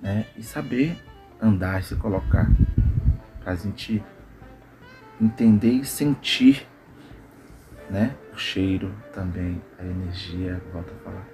né? 0.00 0.26
E 0.36 0.42
saber 0.42 0.96
andar, 1.40 1.82
se 1.82 1.96
colocar 1.96 2.50
para 3.42 3.52
a 3.52 3.56
gente 3.56 4.02
entender 5.20 5.72
e 5.72 5.84
sentir, 5.84 6.66
né? 7.90 8.14
O 8.32 8.38
cheiro 8.38 8.94
também, 9.12 9.60
a 9.78 9.84
energia, 9.84 10.62
volta 10.72 10.92
a 10.92 11.04
falar 11.04 11.32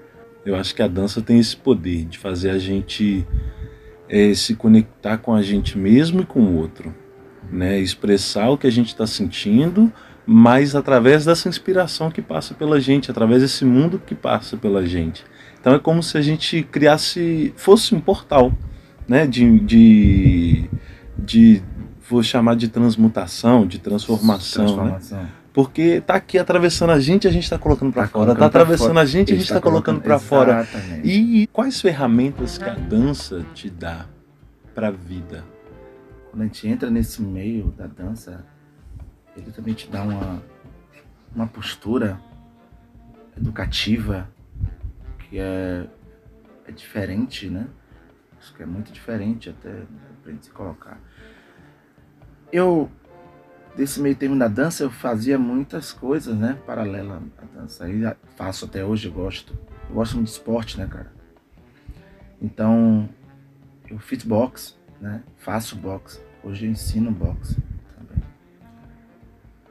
eu 0.48 0.56
acho 0.56 0.74
que 0.74 0.82
a 0.82 0.88
dança 0.88 1.20
tem 1.20 1.38
esse 1.38 1.56
poder 1.56 2.04
de 2.04 2.18
fazer 2.18 2.50
a 2.50 2.58
gente 2.58 3.26
é, 4.08 4.32
se 4.34 4.54
conectar 4.54 5.18
com 5.18 5.34
a 5.34 5.42
gente 5.42 5.76
mesmo 5.76 6.22
e 6.22 6.26
com 6.26 6.40
o 6.40 6.56
outro, 6.56 6.94
né? 7.50 7.78
Expressar 7.78 8.48
o 8.48 8.56
que 8.56 8.66
a 8.66 8.72
gente 8.72 8.88
está 8.88 9.06
sentindo, 9.06 9.92
mas 10.24 10.74
através 10.74 11.24
dessa 11.24 11.48
inspiração 11.48 12.10
que 12.10 12.22
passa 12.22 12.54
pela 12.54 12.80
gente, 12.80 13.10
através 13.10 13.42
desse 13.42 13.64
mundo 13.64 14.00
que 14.04 14.14
passa 14.14 14.56
pela 14.56 14.86
gente. 14.86 15.24
Então 15.60 15.74
é 15.74 15.78
como 15.78 16.02
se 16.02 16.16
a 16.16 16.22
gente 16.22 16.62
criasse, 16.62 17.52
fosse 17.56 17.94
um 17.94 18.00
portal, 18.00 18.52
né? 19.06 19.26
De, 19.26 19.58
de, 19.60 20.70
de 21.18 21.62
vou 22.08 22.22
chamar 22.22 22.56
de 22.56 22.68
transmutação, 22.68 23.66
de 23.66 23.78
transformação, 23.78 24.62
né? 24.62 24.68
transformação. 24.68 25.22
Né? 25.22 25.30
Porque 25.52 26.00
tá 26.00 26.14
aqui 26.14 26.38
atravessando 26.38 26.90
a 26.90 27.00
gente, 27.00 27.26
a 27.26 27.30
gente 27.30 27.42
está 27.42 27.58
colocando 27.58 27.92
para 27.92 28.02
tá 28.04 28.08
fora. 28.08 28.34
Tá 28.34 28.46
atravessando 28.46 28.88
fora. 28.88 29.00
a 29.00 29.04
gente, 29.04 29.32
a 29.32 29.34
gente 29.34 29.42
está 29.42 29.56
tá 29.56 29.60
colocando 29.60 30.00
para 30.00 30.18
fora. 30.18 30.66
E 31.02 31.48
quais 31.52 31.80
ferramentas 31.80 32.58
que 32.58 32.68
a 32.68 32.74
dança 32.74 33.44
te 33.54 33.68
dá 33.68 34.06
para 34.74 34.88
a 34.88 34.90
vida? 34.92 35.44
Quando 36.30 36.42
a 36.42 36.44
gente 36.44 36.68
entra 36.68 36.90
nesse 36.90 37.20
meio 37.20 37.72
da 37.76 37.86
dança, 37.86 38.44
ele 39.36 39.50
também 39.50 39.74
te 39.74 39.88
dá 39.90 40.02
uma, 40.02 40.42
uma 41.34 41.46
postura 41.46 42.20
educativa 43.36 44.28
que 45.18 45.38
é, 45.38 45.86
é 46.66 46.72
diferente, 46.72 47.48
né? 47.48 47.66
Acho 48.38 48.54
que 48.54 48.62
é 48.62 48.66
muito 48.66 48.92
diferente 48.92 49.50
até 49.50 49.82
para 50.22 50.32
gente 50.32 50.46
se 50.46 50.52
colocar. 50.52 51.00
Eu 52.52 52.90
desse 53.78 54.00
meio 54.00 54.16
termo 54.16 54.36
da 54.36 54.48
dança 54.48 54.82
eu 54.82 54.90
fazia 54.90 55.38
muitas 55.38 55.92
coisas, 55.92 56.36
né? 56.36 56.58
Paralela 56.66 57.22
à 57.38 57.60
dança. 57.60 57.84
Aí 57.84 58.02
faço 58.36 58.64
até 58.64 58.84
hoje, 58.84 59.06
eu 59.06 59.12
gosto. 59.12 59.56
Eu 59.88 59.94
gosto 59.94 60.16
muito 60.16 60.26
de 60.26 60.32
esporte, 60.32 60.76
né, 60.76 60.86
cara? 60.86 61.12
Então, 62.42 63.08
eu 63.88 63.98
fiz 63.98 64.24
boxe, 64.24 64.74
né? 65.00 65.22
Faço 65.36 65.76
boxe. 65.76 66.20
Hoje 66.42 66.66
eu 66.66 66.70
ensino 66.70 67.12
boxe 67.12 67.56
também. 67.96 68.22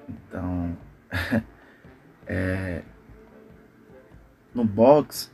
Então, 0.10 0.77
é, 2.25 2.81
no 4.53 4.63
boxe 4.63 5.29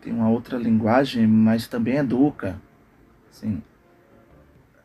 tem 0.00 0.12
uma 0.12 0.30
outra 0.30 0.56
linguagem, 0.56 1.26
mas 1.26 1.66
também 1.66 1.96
educa, 1.96 2.60
sim, 3.30 3.60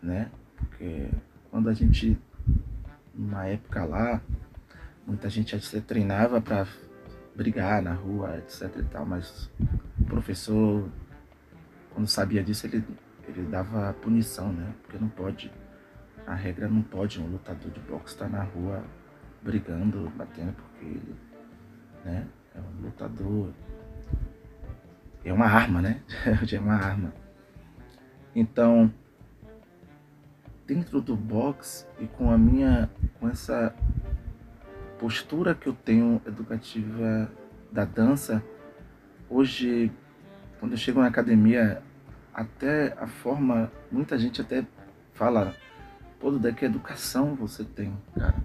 né? 0.02 0.32
Porque 0.58 1.10
quando 1.54 1.70
a 1.70 1.74
gente 1.74 2.20
numa 3.14 3.46
época 3.46 3.86
lá, 3.86 4.20
muita 5.06 5.30
gente 5.30 5.60
se 5.60 5.82
treinava 5.82 6.42
para 6.42 6.66
brigar 7.36 7.80
na 7.80 7.94
rua, 7.94 8.38
etc 8.40 8.76
e 8.80 8.84
tal, 8.86 9.06
mas 9.06 9.52
o 10.02 10.06
professor, 10.06 10.90
quando 11.92 12.08
sabia 12.08 12.44
disso, 12.44 12.66
ele, 12.66 12.84
ele 13.28 13.44
dava 13.44 13.94
punição, 14.02 14.52
né? 14.52 14.74
Porque 14.82 14.98
não 14.98 15.10
pode, 15.10 15.52
a 16.26 16.34
regra 16.34 16.68
não 16.68 16.82
pode 16.82 17.22
um 17.22 17.28
lutador 17.28 17.70
de 17.70 17.80
boxe 17.82 18.16
estar 18.16 18.28
na 18.28 18.42
rua 18.42 18.84
brigando, 19.44 20.12
batendo, 20.16 20.54
porque 20.54 20.86
ele 20.86 21.16
né, 22.04 22.28
é 22.56 22.60
um 22.60 22.82
lutador. 22.82 23.54
É 25.24 25.32
uma 25.32 25.46
arma, 25.46 25.84
né? 25.84 26.02
é 26.52 26.60
uma 26.60 26.74
arma. 26.74 27.14
Então, 28.36 28.92
dentro 30.66 31.02
do 31.02 31.16
box 31.16 31.88
e 32.00 32.08
com 32.08 32.32
a 32.32 32.38
minha 32.38 32.90
com 33.20 33.28
essa 33.28 33.76
postura 34.98 35.54
que 35.54 35.68
eu 35.68 35.74
tenho 35.74 36.22
educativa 36.26 37.30
da 37.72 37.84
dança 37.84 38.44
hoje 39.30 39.92
quando 40.60 40.74
eu 40.74 40.78
chego 40.78 41.02
na 41.02 41.08
academia 41.08 41.82
até 42.34 42.94
a 42.98 43.08
forma 43.08 43.72
muita 43.92 44.18
gente 44.18 44.42
até 44.42 44.66
fala 45.14 45.54
pô 46.20 46.32
que 46.56 46.66
educação 46.66 47.36
você 47.36 47.66
tem 47.66 47.94
cara. 48.18 48.36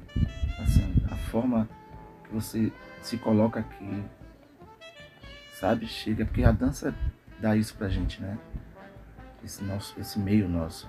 Assim 0.60 0.96
a 1.10 1.16
forma 1.30 1.68
que 2.24 2.34
você 2.34 2.72
se 3.00 3.16
coloca 3.18 3.60
aqui 3.60 4.02
sabe 5.54 5.86
chega 5.86 6.24
porque 6.24 6.42
a 6.42 6.50
dança 6.50 6.92
dá 7.40 7.54
isso 7.54 7.76
pra 7.76 7.88
gente 7.88 8.20
né? 8.20 8.36
Esse 9.44 9.62
nosso 9.62 9.98
esse 10.00 10.18
meio 10.18 10.48
nosso 10.48 10.88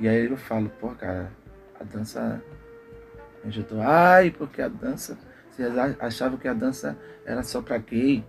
e 0.00 0.08
aí 0.08 0.26
eu 0.26 0.36
falo, 0.36 0.68
pô, 0.80 0.90
cara, 0.90 1.30
a 1.78 1.84
dança 1.84 2.42
me 3.42 3.50
ajudou. 3.50 3.80
Ai, 3.82 4.30
porque 4.30 4.62
a 4.62 4.68
dança. 4.68 5.18
Vocês 5.50 5.76
achavam 5.98 6.38
que 6.38 6.46
a 6.46 6.54
dança 6.54 6.96
era 7.26 7.42
só 7.42 7.60
pra 7.60 7.78
gay, 7.78 8.24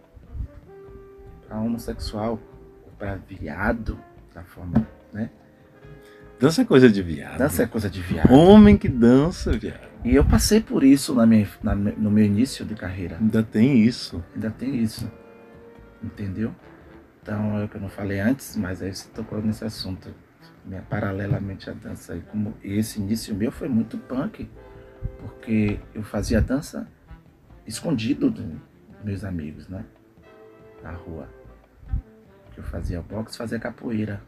pra 1.48 1.60
homossexual, 1.60 2.40
pra 2.98 3.16
viado, 3.16 4.00
da 4.34 4.44
forma, 4.44 4.88
né? 5.14 5.30
Dança 6.40 6.62
é 6.62 6.66
coisa 6.66 6.90
de 6.90 7.04
viado. 7.04 7.38
Dança 7.38 7.64
é 7.64 7.68
coisa 7.68 7.90
de 7.90 8.02
viado. 8.02 8.32
Homem 8.32 8.78
que 8.78 8.88
dança, 8.88 9.52
viado. 9.52 9.90
E 10.04 10.16
eu 10.16 10.24
passei 10.24 10.62
por 10.62 10.84
isso 10.84 11.14
na 11.14 11.26
minha, 11.26 11.48
na, 11.62 11.76
no 11.76 12.10
meu 12.10 12.24
início 12.24 12.66
de 12.66 12.74
carreira. 12.74 13.18
Ainda 13.20 13.44
tem 13.44 13.84
isso. 13.84 14.24
Ainda 14.34 14.50
tem 14.50 14.82
isso. 14.82 15.12
Entendeu? 16.02 16.56
Então 17.22 17.60
é 17.60 17.66
o 17.66 17.68
que 17.68 17.76
eu 17.76 17.82
não 17.82 17.90
falei 17.90 18.20
antes, 18.20 18.56
mas 18.56 18.82
aí 18.82 18.96
você 18.96 19.10
tocou 19.10 19.42
nesse 19.42 19.66
assunto 19.66 20.10
né, 20.66 20.84
paralelamente 20.90 21.70
à 21.70 21.74
dança. 21.74 22.16
E 22.16 22.22
como 22.22 22.54
esse 22.64 23.00
início 23.00 23.36
meu 23.36 23.52
foi 23.52 23.68
muito 23.68 23.98
punk, 23.98 24.50
porque 25.20 25.80
eu 25.94 26.04
fazia 26.04 26.42
dança 26.42 26.88
escondido 27.66 28.32
dos 28.32 28.46
meus 29.04 29.24
amigos, 29.24 29.68
né? 29.68 29.86
Na 30.84 30.92
rua. 30.92 31.30
Eu 32.58 32.64
fazia 32.64 33.02
boxe, 33.02 33.38
fazia 33.38 33.60
capoeira, 33.60 34.22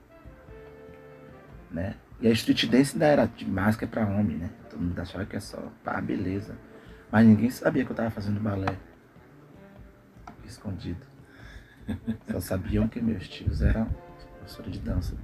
né? 1.69 1.95
E 2.21 2.27
a 2.27 2.31
street 2.31 2.67
dance 2.67 2.93
ainda 2.93 3.07
era 3.07 3.25
de 3.25 3.45
máscara 3.45 3.91
para 3.91 4.07
homem, 4.07 4.37
né? 4.37 4.49
Todo 4.69 4.79
mundo 4.79 4.99
achava 4.99 5.25
que 5.25 5.35
é 5.35 5.39
só, 5.39 5.57
pá, 5.83 5.99
beleza. 5.99 6.55
Mas 7.11 7.25
ninguém 7.25 7.49
sabia 7.49 7.83
que 7.83 7.91
eu 7.91 7.95
tava 7.95 8.09
fazendo 8.09 8.39
balé. 8.39 8.77
Escondido. 10.45 11.05
Só 12.31 12.39
sabiam 12.39 12.87
que 12.87 13.01
meus 13.01 13.27
tios 13.27 13.61
eram 13.61 13.85
professores 14.37 14.73
de 14.73 14.79
dança. 14.79 15.15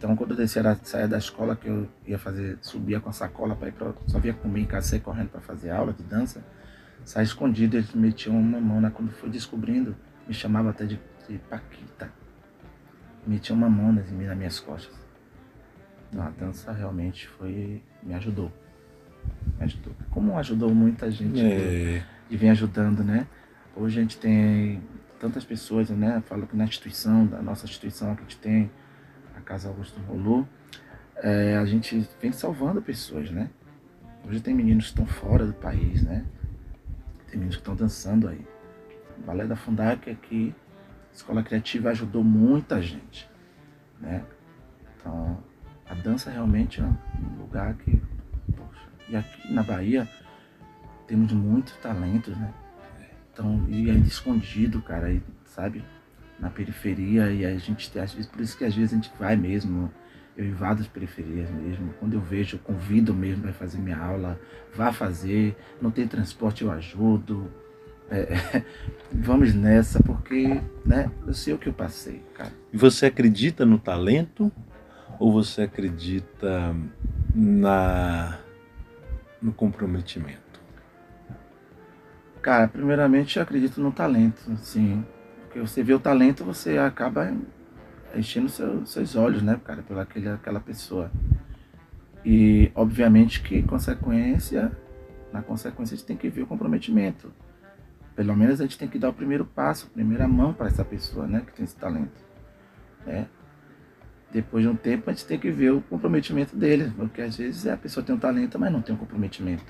Então 0.00 0.16
quando 0.16 0.30
eu 0.30 0.36
descia, 0.38 0.62
saía 0.82 1.06
da 1.06 1.18
escola 1.18 1.54
que 1.54 1.68
eu 1.68 1.86
ia 2.06 2.18
fazer, 2.18 2.56
subia 2.62 2.98
com 3.00 3.10
a 3.10 3.12
sacola 3.12 3.54
para 3.54 3.68
ir 3.68 3.72
para 3.72 3.92
só 4.06 4.18
via 4.18 4.32
comer 4.32 4.60
em 4.60 4.64
casa, 4.64 4.88
sair 4.88 5.00
correndo 5.00 5.28
para 5.28 5.42
fazer 5.42 5.68
aula 5.68 5.92
de 5.92 6.02
dança, 6.02 6.42
saía 7.04 7.24
escondido, 7.24 7.76
eles 7.76 7.92
metiam 7.92 8.34
uma 8.34 8.58
mão, 8.58 8.80
né? 8.80 8.90
quando 8.94 9.12
foi 9.12 9.28
descobrindo, 9.28 9.94
me 10.26 10.32
chamava 10.32 10.70
até 10.70 10.86
de, 10.86 10.98
de 11.28 11.36
Paquita. 11.50 12.10
Metiam 13.26 13.54
uma 13.54 13.68
mão 13.68 13.92
nas, 13.92 14.10
nas 14.10 14.36
minhas 14.38 14.58
costas. 14.58 14.98
Então 16.08 16.22
a 16.22 16.30
dança 16.30 16.72
realmente 16.72 17.28
foi, 17.28 17.82
me 18.02 18.14
ajudou. 18.14 18.50
Me 19.58 19.64
ajudou. 19.64 19.92
Como 20.08 20.38
ajudou 20.38 20.74
muita 20.74 21.10
gente 21.10 21.42
é. 21.42 22.02
e 22.30 22.36
vem 22.38 22.48
ajudando, 22.48 23.04
né? 23.04 23.26
Hoje 23.76 23.98
a 23.98 24.02
gente 24.02 24.16
tem 24.16 24.82
tantas 25.18 25.44
pessoas, 25.44 25.90
né? 25.90 26.22
Falo 26.24 26.46
que 26.46 26.56
na 26.56 26.64
instituição, 26.64 27.26
da 27.26 27.42
nossa 27.42 27.66
instituição 27.66 28.14
que 28.14 28.22
a 28.22 28.24
gente 28.24 28.38
tem, 28.38 28.70
Casa 29.50 29.68
Augusto 29.68 30.00
Rolô, 30.02 30.46
é, 31.16 31.56
a 31.56 31.64
gente 31.64 32.08
vem 32.22 32.30
salvando 32.30 32.80
pessoas, 32.80 33.32
né? 33.32 33.50
Hoje 34.24 34.40
tem 34.40 34.54
meninos 34.54 34.84
que 34.84 34.90
estão 34.90 35.04
fora 35.04 35.44
do 35.44 35.52
país, 35.52 36.04
né? 36.04 36.24
Tem 37.26 37.34
meninos 37.34 37.56
que 37.56 37.60
estão 37.60 37.74
dançando 37.74 38.28
aí. 38.28 38.46
O 39.18 39.22
Balé 39.22 39.48
da 39.48 39.56
Fundac 39.56 40.08
aqui, 40.08 40.54
Escola 41.12 41.42
Criativa 41.42 41.90
ajudou 41.90 42.22
muita 42.22 42.80
gente, 42.80 43.28
né? 43.98 44.24
Então, 44.96 45.42
a 45.84 45.94
dança 45.94 46.30
realmente 46.30 46.80
é 46.80 46.84
um 46.84 47.40
lugar 47.40 47.74
que, 47.74 48.00
poxa, 48.56 48.88
e 49.08 49.16
aqui 49.16 49.52
na 49.52 49.64
Bahia 49.64 50.08
temos 51.08 51.32
muitos 51.32 51.74
talentos, 51.78 52.36
né? 52.36 52.54
Então, 53.32 53.66
e 53.68 53.90
ainda 53.90 54.06
escondido, 54.06 54.80
cara, 54.80 55.12
e, 55.12 55.20
sabe? 55.44 55.84
Na 56.40 56.48
periferia, 56.48 57.30
e 57.30 57.44
a 57.44 57.56
gente 57.58 57.90
tem, 57.90 58.00
às 58.02 58.12
vezes, 58.12 58.30
por 58.30 58.40
isso 58.40 58.56
que 58.56 58.64
às 58.64 58.74
vezes 58.74 58.92
a 58.92 58.96
gente 58.96 59.12
vai 59.18 59.36
mesmo, 59.36 59.92
eu 60.36 60.46
invado 60.46 60.80
as 60.80 60.88
periferias 60.88 61.50
mesmo. 61.50 61.92
Quando 62.00 62.14
eu 62.14 62.20
vejo, 62.20 62.56
eu 62.56 62.60
convido 62.60 63.12
mesmo 63.12 63.42
para 63.42 63.52
fazer 63.52 63.78
minha 63.78 63.98
aula, 63.98 64.40
vá 64.74 64.90
fazer, 64.92 65.54
não 65.82 65.90
tem 65.90 66.06
transporte, 66.08 66.64
eu 66.64 66.70
ajudo. 66.70 67.50
É, 68.10 68.62
vamos 69.12 69.54
nessa, 69.54 70.02
porque 70.02 70.60
né, 70.84 71.10
eu 71.26 71.34
sei 71.34 71.52
o 71.52 71.58
que 71.58 71.68
eu 71.68 71.74
passei, 71.74 72.22
cara. 72.34 72.52
E 72.72 72.76
você 72.76 73.06
acredita 73.06 73.66
no 73.66 73.78
talento 73.78 74.50
ou 75.18 75.30
você 75.30 75.62
acredita 75.62 76.74
na 77.34 78.38
no 79.40 79.52
comprometimento? 79.52 80.60
Cara, 82.42 82.68
primeiramente 82.68 83.36
eu 83.36 83.42
acredito 83.42 83.80
no 83.80 83.92
talento, 83.92 84.56
sim. 84.56 85.04
Porque 85.50 85.58
você 85.58 85.82
vê 85.82 85.92
o 85.92 85.98
talento, 85.98 86.44
você 86.44 86.78
acaba 86.78 87.36
enchendo 88.14 88.48
seu, 88.48 88.86
seus 88.86 89.16
olhos, 89.16 89.42
né, 89.42 89.60
cara, 89.64 89.82
pela 89.82 90.02
aquele, 90.02 90.28
aquela 90.28 90.60
pessoa. 90.60 91.10
E 92.24 92.70
obviamente 92.72 93.42
que 93.42 93.60
consequência, 93.64 94.70
na 95.32 95.42
consequência 95.42 95.94
a 95.94 95.96
gente 95.96 96.06
tem 96.06 96.16
que 96.16 96.28
ver 96.28 96.42
o 96.42 96.46
comprometimento. 96.46 97.32
Pelo 98.14 98.36
menos 98.36 98.60
a 98.60 98.62
gente 98.62 98.78
tem 98.78 98.86
que 98.86 98.96
dar 98.96 99.08
o 99.08 99.12
primeiro 99.12 99.44
passo, 99.44 99.88
a 99.90 99.90
primeira 99.92 100.28
mão 100.28 100.54
para 100.54 100.68
essa 100.68 100.84
pessoa, 100.84 101.26
né, 101.26 101.42
que 101.44 101.52
tem 101.52 101.64
esse 101.64 101.74
talento. 101.74 102.24
Né? 103.04 103.26
Depois 104.30 104.62
de 104.62 104.70
um 104.70 104.76
tempo 104.76 105.10
a 105.10 105.12
gente 105.12 105.26
tem 105.26 105.36
que 105.36 105.50
ver 105.50 105.72
o 105.72 105.80
comprometimento 105.80 106.54
dele, 106.54 106.92
porque 106.96 107.22
às 107.22 107.36
vezes 107.36 107.66
a 107.66 107.76
pessoa 107.76 108.06
tem 108.06 108.14
um 108.14 108.20
talento, 108.20 108.56
mas 108.56 108.70
não 108.70 108.80
tem 108.80 108.94
um 108.94 108.98
comprometimento. 108.98 109.64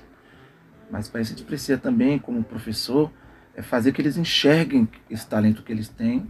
Mas 0.91 1.09
para 1.09 1.21
isso 1.21 1.33
a 1.33 1.35
gente 1.35 1.47
precisa 1.47 1.79
também, 1.79 2.19
como 2.19 2.43
professor, 2.43 3.11
é 3.55 3.61
fazer 3.61 3.91
que 3.91 4.01
eles 4.01 4.17
enxerguem 4.17 4.87
esse 5.09 5.27
talento 5.27 5.63
que 5.63 5.71
eles 5.71 5.89
têm 5.89 6.29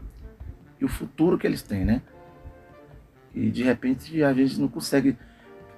e 0.80 0.86
o 0.86 0.88
futuro 0.88 1.38
que 1.38 1.46
eles 1.46 1.62
têm, 1.62 1.86
né? 1.86 2.02
E 3.34 3.50
de 3.50 3.64
repente 3.64 4.24
a 4.24 4.34
gente 4.34 4.60
não 4.60 4.68
consegue 4.68 5.18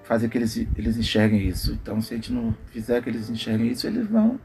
fazer 0.03 0.29
que 0.29 0.37
eles, 0.37 0.57
eles 0.75 0.97
enxerguem 0.97 1.47
isso. 1.47 1.73
Então 1.73 2.01
se 2.01 2.13
a 2.13 2.17
gente 2.17 2.31
não 2.31 2.55
fizer 2.67 3.01
que 3.01 3.09
eles 3.09 3.29
enxerguem 3.29 3.67
isso, 3.67 3.85
eles 3.85 4.07
vão 4.07 4.39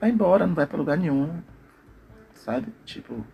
vai 0.00 0.10
embora, 0.10 0.46
não 0.46 0.54
vai 0.54 0.66
para 0.66 0.78
lugar 0.78 0.96
nenhum. 0.96 1.30
Sabe? 2.34 2.66
Tipo, 2.84 3.24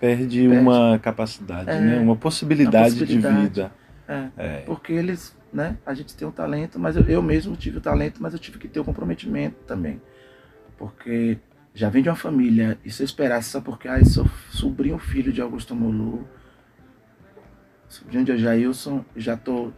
perde, 0.00 0.48
perde. 0.48 0.58
uma 0.58 0.98
capacidade, 0.98 1.68
é, 1.68 1.80
né? 1.80 1.98
Uma 1.98 2.16
possibilidade, 2.16 2.94
uma 2.94 3.00
possibilidade, 3.00 3.36
de 3.36 3.42
vida. 3.42 3.72
É, 4.08 4.28
é. 4.36 4.58
Porque 4.60 4.92
eles 4.92 5.36
né? 5.56 5.78
A 5.86 5.94
gente 5.94 6.14
tem 6.14 6.28
um 6.28 6.30
talento, 6.30 6.78
mas 6.78 6.96
eu, 6.96 7.04
eu 7.04 7.22
mesmo 7.22 7.56
tive 7.56 7.78
o 7.78 7.80
talento, 7.80 8.22
mas 8.22 8.32
eu 8.34 8.38
tive 8.38 8.58
que 8.58 8.68
ter 8.68 8.78
o 8.78 8.84
comprometimento 8.84 9.56
também. 9.66 10.00
Porque 10.76 11.38
já 11.76 11.90
vem 11.90 12.02
de 12.02 12.08
uma 12.08 12.16
família, 12.16 12.78
e 12.82 12.90
se 12.90 13.04
esperasse 13.04 13.50
só 13.50 13.60
porque 13.60 13.86
ah, 13.86 14.02
sou 14.02 14.26
sobrinho 14.48 14.98
filho 14.98 15.30
de 15.30 15.42
Augusto 15.42 15.74
Molu, 15.74 16.26
sobrinho 17.86 18.24
de 18.24 18.38
Jailson, 18.38 19.04
já 19.14 19.36
tô, 19.36 19.70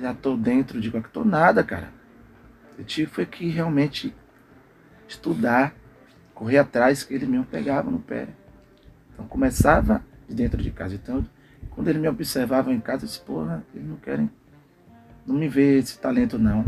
já 0.00 0.14
tô 0.14 0.36
dentro 0.36 0.80
de 0.80 0.92
qualquer. 0.92 1.10
tô 1.10 1.24
nada, 1.24 1.64
cara. 1.64 1.92
Eu 2.78 2.84
tive 2.84 3.10
foi 3.10 3.26
que 3.26 3.48
realmente 3.48 4.14
estudar, 5.08 5.74
correr 6.32 6.58
atrás, 6.58 7.02
que 7.02 7.14
ele 7.14 7.26
mesmo 7.26 7.46
pegava 7.46 7.90
no 7.90 7.98
pé. 7.98 8.28
Então 9.12 9.26
começava 9.26 10.04
de 10.28 10.36
dentro 10.36 10.62
de 10.62 10.70
casa. 10.70 10.94
Então, 10.94 11.26
quando 11.70 11.88
ele 11.88 11.98
me 11.98 12.06
observava 12.06 12.72
em 12.72 12.78
casa, 12.78 13.04
eu 13.04 13.08
disse, 13.08 13.20
porra, 13.20 13.66
eles 13.74 13.88
não 13.88 13.96
querem 13.96 14.30
não 15.26 15.34
me 15.34 15.48
vê 15.48 15.78
esse 15.78 15.98
talento 15.98 16.38
não. 16.38 16.64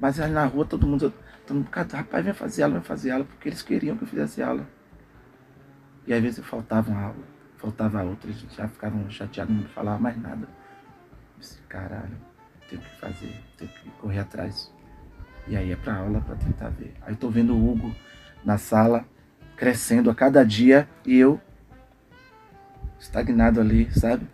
Mas 0.00 0.18
na 0.18 0.44
rua 0.46 0.64
todo 0.64 0.84
mundo, 0.84 1.14
todo 1.46 1.56
mundo, 1.56 1.68
rapaz, 1.72 2.24
vem 2.24 2.34
fazer 2.34 2.62
aula, 2.62 2.74
vem 2.74 2.82
fazer 2.82 3.10
aula, 3.10 3.24
porque 3.24 3.48
eles 3.48 3.62
queriam 3.62 3.96
que 3.96 4.04
eu 4.04 4.08
fizesse 4.08 4.42
aula. 4.42 4.66
E 6.06 6.12
às 6.12 6.22
vezes 6.22 6.44
faltava 6.44 6.90
uma 6.90 7.02
aula, 7.02 7.24
faltava 7.56 8.02
outra, 8.02 8.30
eles 8.30 8.44
já 8.54 8.68
ficavam 8.68 9.08
chateados, 9.10 9.54
não 9.54 9.64
falavam 9.68 10.00
mais 10.00 10.20
nada. 10.20 10.46
Eu 10.46 11.40
disse, 11.40 11.60
caralho, 11.62 12.16
tenho 12.68 12.82
que 12.82 13.00
fazer, 13.00 13.34
tenho 13.56 13.70
que 13.70 13.90
correr 14.00 14.20
atrás. 14.20 14.72
E 15.46 15.56
aí 15.56 15.72
é 15.72 15.76
pra 15.76 15.96
aula 15.96 16.20
para 16.20 16.36
tentar 16.36 16.70
ver. 16.70 16.94
Aí 17.02 17.14
tô 17.16 17.28
vendo 17.28 17.54
o 17.54 17.70
Hugo 17.70 17.94
na 18.44 18.58
sala, 18.58 19.04
crescendo 19.56 20.10
a 20.10 20.14
cada 20.14 20.44
dia, 20.44 20.88
e 21.04 21.16
eu 21.18 21.40
estagnado 22.98 23.60
ali, 23.60 23.90
sabe? 23.92 24.24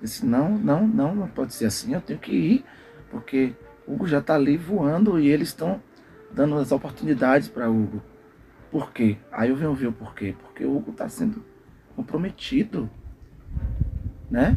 Eu 0.00 0.04
disse, 0.04 0.24
não, 0.24 0.50
não, 0.50 0.86
não, 0.86 1.14
não 1.14 1.28
pode 1.28 1.54
ser 1.54 1.66
assim, 1.66 1.94
eu 1.94 2.00
tenho 2.00 2.18
que 2.18 2.32
ir 2.32 2.64
porque 3.10 3.54
Hugo 3.86 4.06
já 4.06 4.18
está 4.18 4.34
ali 4.34 4.56
voando 4.56 5.18
e 5.18 5.28
eles 5.28 5.48
estão 5.48 5.82
dando 6.32 6.56
as 6.56 6.72
oportunidades 6.72 7.48
para 7.48 7.70
Hugo. 7.70 8.02
Por 8.70 8.92
quê? 8.92 9.16
Aí 9.32 9.50
eu 9.50 9.56
venho 9.56 9.74
ver 9.74 9.88
o 9.88 9.92
porquê. 9.92 10.34
Porque 10.40 10.64
o 10.64 10.76
Hugo 10.76 10.90
está 10.90 11.08
sendo 11.08 11.44
comprometido, 11.96 12.88
né? 14.30 14.56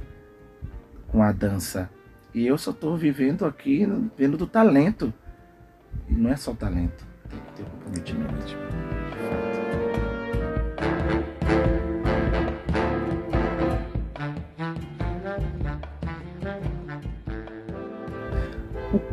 Com 1.08 1.24
a 1.24 1.32
dança. 1.32 1.90
E 2.34 2.46
eu 2.46 2.58
só 2.58 2.72
estou 2.72 2.96
vivendo 2.96 3.46
aqui, 3.46 3.86
vendo 4.18 4.38
do 4.38 4.48
talento. 4.48 5.14
E 6.08 6.14
não 6.14 6.30
é 6.30 6.36
só 6.36 6.54
talento, 6.54 7.06
tem 7.30 7.40
que 7.40 7.54
ter 7.54 7.64
comprometimento. 7.64 8.71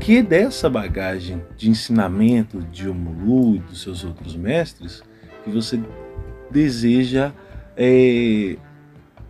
Que 0.09 0.23
dessa 0.23 0.71
bagagem 0.71 1.45
de 1.55 1.69
ensinamento 1.69 2.63
de 2.63 2.89
Omulu 2.89 3.57
e 3.57 3.59
dos 3.59 3.83
seus 3.83 4.05
outros 4.05 4.35
mestres 4.35 5.03
que 5.45 5.51
você 5.51 5.79
deseja 6.51 7.31
é, 7.77 8.57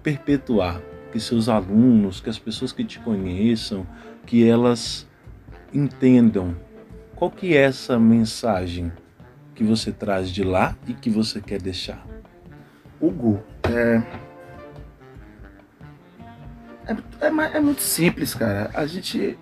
perpetuar, 0.05 0.81
que 1.11 1.19
seus 1.19 1.49
alunos, 1.49 2.21
que 2.21 2.31
as 2.31 2.38
pessoas 2.38 2.71
que 2.71 2.85
te 2.85 3.01
conheçam, 3.01 3.85
que 4.25 4.49
elas 4.49 5.05
entendam 5.75 6.55
qual 7.17 7.29
que 7.29 7.57
é 7.57 7.62
essa 7.62 7.99
mensagem 7.99 8.93
que 9.57 9.64
você 9.64 9.91
traz 9.91 10.31
de 10.31 10.45
lá 10.45 10.77
e 10.87 10.95
que 10.95 11.11
você 11.11 11.41
quer 11.41 11.61
deixar. 11.61 12.07
Hugo, 13.01 13.43
é, 13.64 14.01
é, 16.87 17.27
é, 17.27 17.57
é 17.57 17.61
muito 17.61 17.83
simples, 17.83 18.33
cara. 18.33 18.71
A 18.73 18.87
gente 18.87 19.37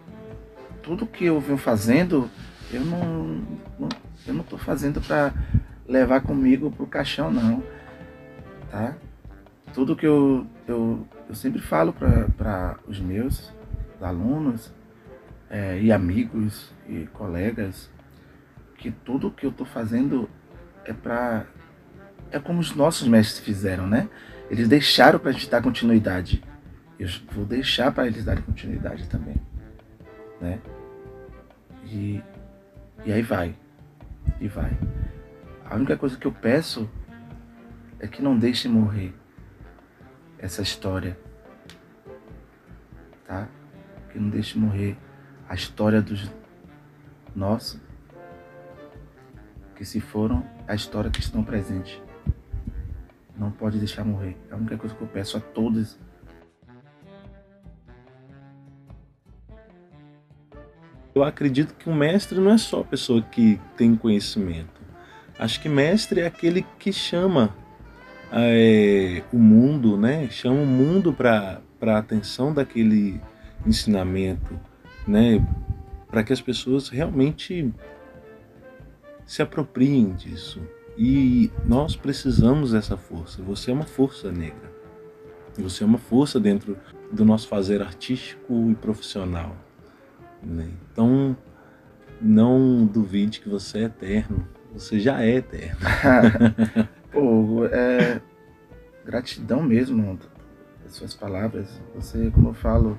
tudo 0.86 1.04
que 1.04 1.24
eu 1.24 1.40
venho 1.40 1.58
fazendo, 1.58 2.30
eu 2.72 2.84
não, 2.84 3.42
não 3.78 3.88
eu 4.24 4.32
não 4.32 4.44
tô 4.44 4.56
fazendo 4.56 5.00
para 5.00 5.34
levar 5.86 6.20
comigo 6.20 6.70
pro 6.70 6.86
caixão 6.86 7.30
não, 7.30 7.62
tá? 8.70 8.96
Tudo 9.74 9.96
que 9.96 10.06
eu, 10.06 10.46
eu, 10.66 11.06
eu 11.28 11.34
sempre 11.34 11.60
falo 11.60 11.92
para 11.92 12.78
os 12.86 13.00
meus 13.00 13.52
alunos 14.00 14.72
é, 15.50 15.78
e 15.80 15.90
amigos 15.90 16.72
e 16.88 17.06
colegas 17.12 17.90
que 18.78 18.92
tudo 18.92 19.30
que 19.30 19.44
eu 19.44 19.52
tô 19.52 19.64
fazendo 19.64 20.30
é 20.84 20.92
para 20.92 21.46
é 22.30 22.38
como 22.38 22.60
os 22.60 22.74
nossos 22.74 23.08
mestres 23.08 23.44
fizeram, 23.44 23.86
né? 23.86 24.08
Eles 24.48 24.68
deixaram 24.68 25.18
para 25.18 25.30
a 25.30 25.32
gente 25.32 25.50
dar 25.50 25.62
continuidade. 25.62 26.42
eu 26.98 27.08
vou 27.32 27.44
deixar 27.44 27.92
para 27.92 28.06
eles 28.06 28.24
darem 28.24 28.42
continuidade 28.42 29.08
também, 29.08 29.36
né? 30.40 30.60
E, 31.86 32.22
e 33.04 33.12
aí 33.12 33.22
vai, 33.22 33.56
e 34.40 34.48
vai. 34.48 34.76
A 35.64 35.76
única 35.76 35.96
coisa 35.96 36.16
que 36.16 36.26
eu 36.26 36.32
peço 36.32 36.88
é 37.98 38.06
que 38.06 38.20
não 38.20 38.38
deixe 38.38 38.68
morrer 38.68 39.14
essa 40.38 40.62
história, 40.62 41.18
tá? 43.26 43.48
Que 44.10 44.18
não 44.18 44.28
deixe 44.28 44.58
morrer 44.58 44.96
a 45.48 45.54
história 45.54 46.02
dos 46.02 46.30
nossos 47.34 47.80
que 49.76 49.84
se 49.84 50.00
foram, 50.00 50.44
a 50.66 50.74
história 50.74 51.10
que 51.10 51.20
estão 51.20 51.44
presentes. 51.44 52.00
Não 53.36 53.50
pode 53.50 53.78
deixar 53.78 54.04
morrer. 54.04 54.36
É 54.50 54.54
a 54.54 54.56
única 54.56 54.76
coisa 54.78 54.94
que 54.94 55.02
eu 55.02 55.08
peço 55.08 55.36
a 55.36 55.40
todos 55.40 55.98
Eu 61.16 61.24
acredito 61.24 61.74
que 61.76 61.88
o 61.88 61.94
mestre 61.94 62.38
não 62.38 62.50
é 62.50 62.58
só 62.58 62.80
a 62.80 62.84
pessoa 62.84 63.22
que 63.22 63.58
tem 63.74 63.96
conhecimento. 63.96 64.82
Acho 65.38 65.58
que 65.62 65.66
mestre 65.66 66.20
é 66.20 66.26
aquele 66.26 66.60
que 66.78 66.92
chama 66.92 67.56
é, 68.30 69.22
o 69.32 69.38
mundo, 69.38 69.96
né? 69.96 70.28
Chama 70.28 70.60
o 70.60 70.66
mundo 70.66 71.14
para 71.14 71.62
a 71.80 71.96
atenção 71.96 72.52
daquele 72.52 73.18
ensinamento, 73.66 74.60
né? 75.08 75.42
Para 76.06 76.22
que 76.22 76.34
as 76.34 76.40
pessoas 76.42 76.90
realmente 76.90 77.72
se 79.24 79.40
apropriem 79.40 80.12
disso. 80.12 80.60
E 80.98 81.50
nós 81.64 81.96
precisamos 81.96 82.72
dessa 82.72 82.98
força. 82.98 83.42
Você 83.42 83.70
é 83.70 83.72
uma 83.72 83.86
força 83.86 84.30
negra. 84.30 84.70
Você 85.56 85.82
é 85.82 85.86
uma 85.86 85.96
força 85.96 86.38
dentro 86.38 86.76
do 87.10 87.24
nosso 87.24 87.48
fazer 87.48 87.80
artístico 87.80 88.70
e 88.70 88.74
profissional. 88.74 89.65
Né? 90.46 90.68
Então, 90.92 91.36
não 92.20 92.86
duvide 92.86 93.40
que 93.40 93.48
você 93.48 93.78
é 93.78 93.82
eterno. 93.82 94.46
Você 94.72 95.00
já 95.00 95.22
é 95.22 95.36
eterno. 95.36 95.80
Pô, 97.10 97.66
é 97.66 98.20
gratidão 99.04 99.62
mesmo 99.62 100.18
as 100.84 100.92
suas 100.92 101.14
palavras. 101.14 101.80
Você, 101.94 102.30
como 102.30 102.50
eu 102.50 102.54
falo, 102.54 102.98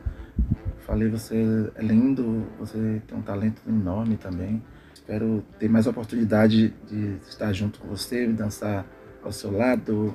falei, 0.79 1.09
você 1.09 1.71
é 1.75 1.81
lindo, 1.81 2.47
você 2.59 3.01
tem 3.07 3.17
um 3.17 3.21
talento 3.21 3.61
enorme 3.67 4.17
também. 4.17 4.61
Espero 4.93 5.43
ter 5.57 5.69
mais 5.69 5.87
oportunidade 5.87 6.73
de 6.87 7.17
estar 7.27 7.53
junto 7.53 7.79
com 7.79 7.87
você, 7.87 8.27
dançar 8.27 8.85
ao 9.23 9.31
seu 9.31 9.51
lado, 9.51 10.13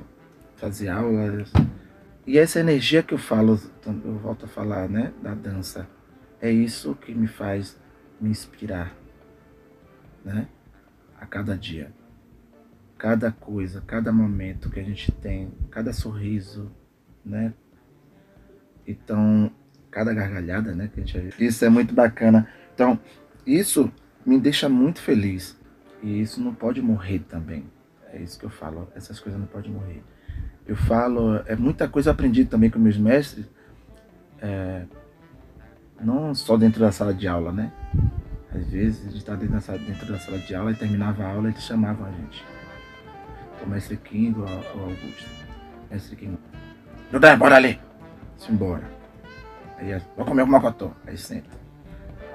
fazer 0.56 0.88
aulas. 0.88 1.50
E 2.26 2.38
essa 2.38 2.60
energia 2.60 3.02
que 3.02 3.14
eu 3.14 3.18
falo, 3.18 3.58
eu 3.86 4.18
volto 4.18 4.44
a 4.44 4.48
falar, 4.48 4.88
né, 4.88 5.12
da 5.22 5.34
dança 5.34 5.88
é 6.42 6.50
isso 6.50 6.96
que 6.96 7.14
me 7.14 7.28
faz 7.28 7.80
me 8.20 8.28
inspirar, 8.28 8.92
né? 10.24 10.48
A 11.18 11.24
cada 11.24 11.56
dia. 11.56 11.92
Cada 12.98 13.30
coisa, 13.30 13.80
cada 13.86 14.12
momento 14.12 14.68
que 14.68 14.80
a 14.80 14.82
gente 14.82 15.10
tem, 15.12 15.52
cada 15.70 15.92
sorriso, 15.92 16.70
né? 17.24 17.54
Então, 18.86 19.52
cada 19.88 20.12
gargalhada, 20.12 20.74
né, 20.74 20.90
que 20.92 21.00
a 21.00 21.04
gente 21.04 21.44
Isso 21.44 21.64
é 21.64 21.68
muito 21.68 21.94
bacana. 21.94 22.48
Então, 22.74 22.98
isso 23.46 23.92
me 24.26 24.38
deixa 24.38 24.68
muito 24.68 25.00
feliz. 25.00 25.56
E 26.02 26.20
isso 26.20 26.40
não 26.40 26.52
pode 26.52 26.82
morrer 26.82 27.20
também. 27.20 27.64
É 28.12 28.20
isso 28.20 28.38
que 28.38 28.44
eu 28.44 28.50
falo. 28.50 28.90
Essas 28.96 29.20
coisas 29.20 29.40
não 29.40 29.46
podem 29.46 29.70
morrer. 29.70 30.02
Eu 30.66 30.74
falo, 30.74 31.36
é 31.46 31.54
muita 31.54 31.88
coisa 31.88 32.10
aprendi 32.10 32.44
também 32.44 32.70
com 32.70 32.78
meus 32.78 32.96
mestres. 32.96 33.48
É, 34.40 34.86
não 36.02 36.34
só 36.34 36.56
dentro 36.56 36.80
da 36.80 36.92
sala 36.92 37.14
de 37.14 37.26
aula, 37.28 37.52
né? 37.52 37.72
Às 38.54 38.66
vezes 38.66 39.04
gente 39.04 39.16
estava 39.16 39.38
dentro, 39.38 39.78
dentro, 39.78 40.12
da 40.12 40.18
sala 40.18 40.38
de 40.38 40.54
aula 40.54 40.72
e 40.72 40.74
terminava 40.74 41.24
a 41.24 41.30
aula 41.30 41.48
eles 41.48 41.62
chamavam 41.62 42.06
a 42.06 42.10
gente. 42.10 42.44
O 43.64 43.68
mestre 43.68 43.96
King 43.96 44.38
ou, 44.38 44.46
o 44.46 44.84
Augusto. 44.84 45.30
Mestre 45.90 46.16
King. 46.16 46.38
Judé, 47.10 47.36
bora 47.36 47.56
ali! 47.56 47.80
Se 48.36 48.52
embora. 48.52 48.82
Aí 49.78 50.00
vou 50.16 50.26
comer 50.26 50.42
alguma 50.42 50.60
cotô. 50.60 50.90
Aí 51.06 51.16
senta. 51.16 51.48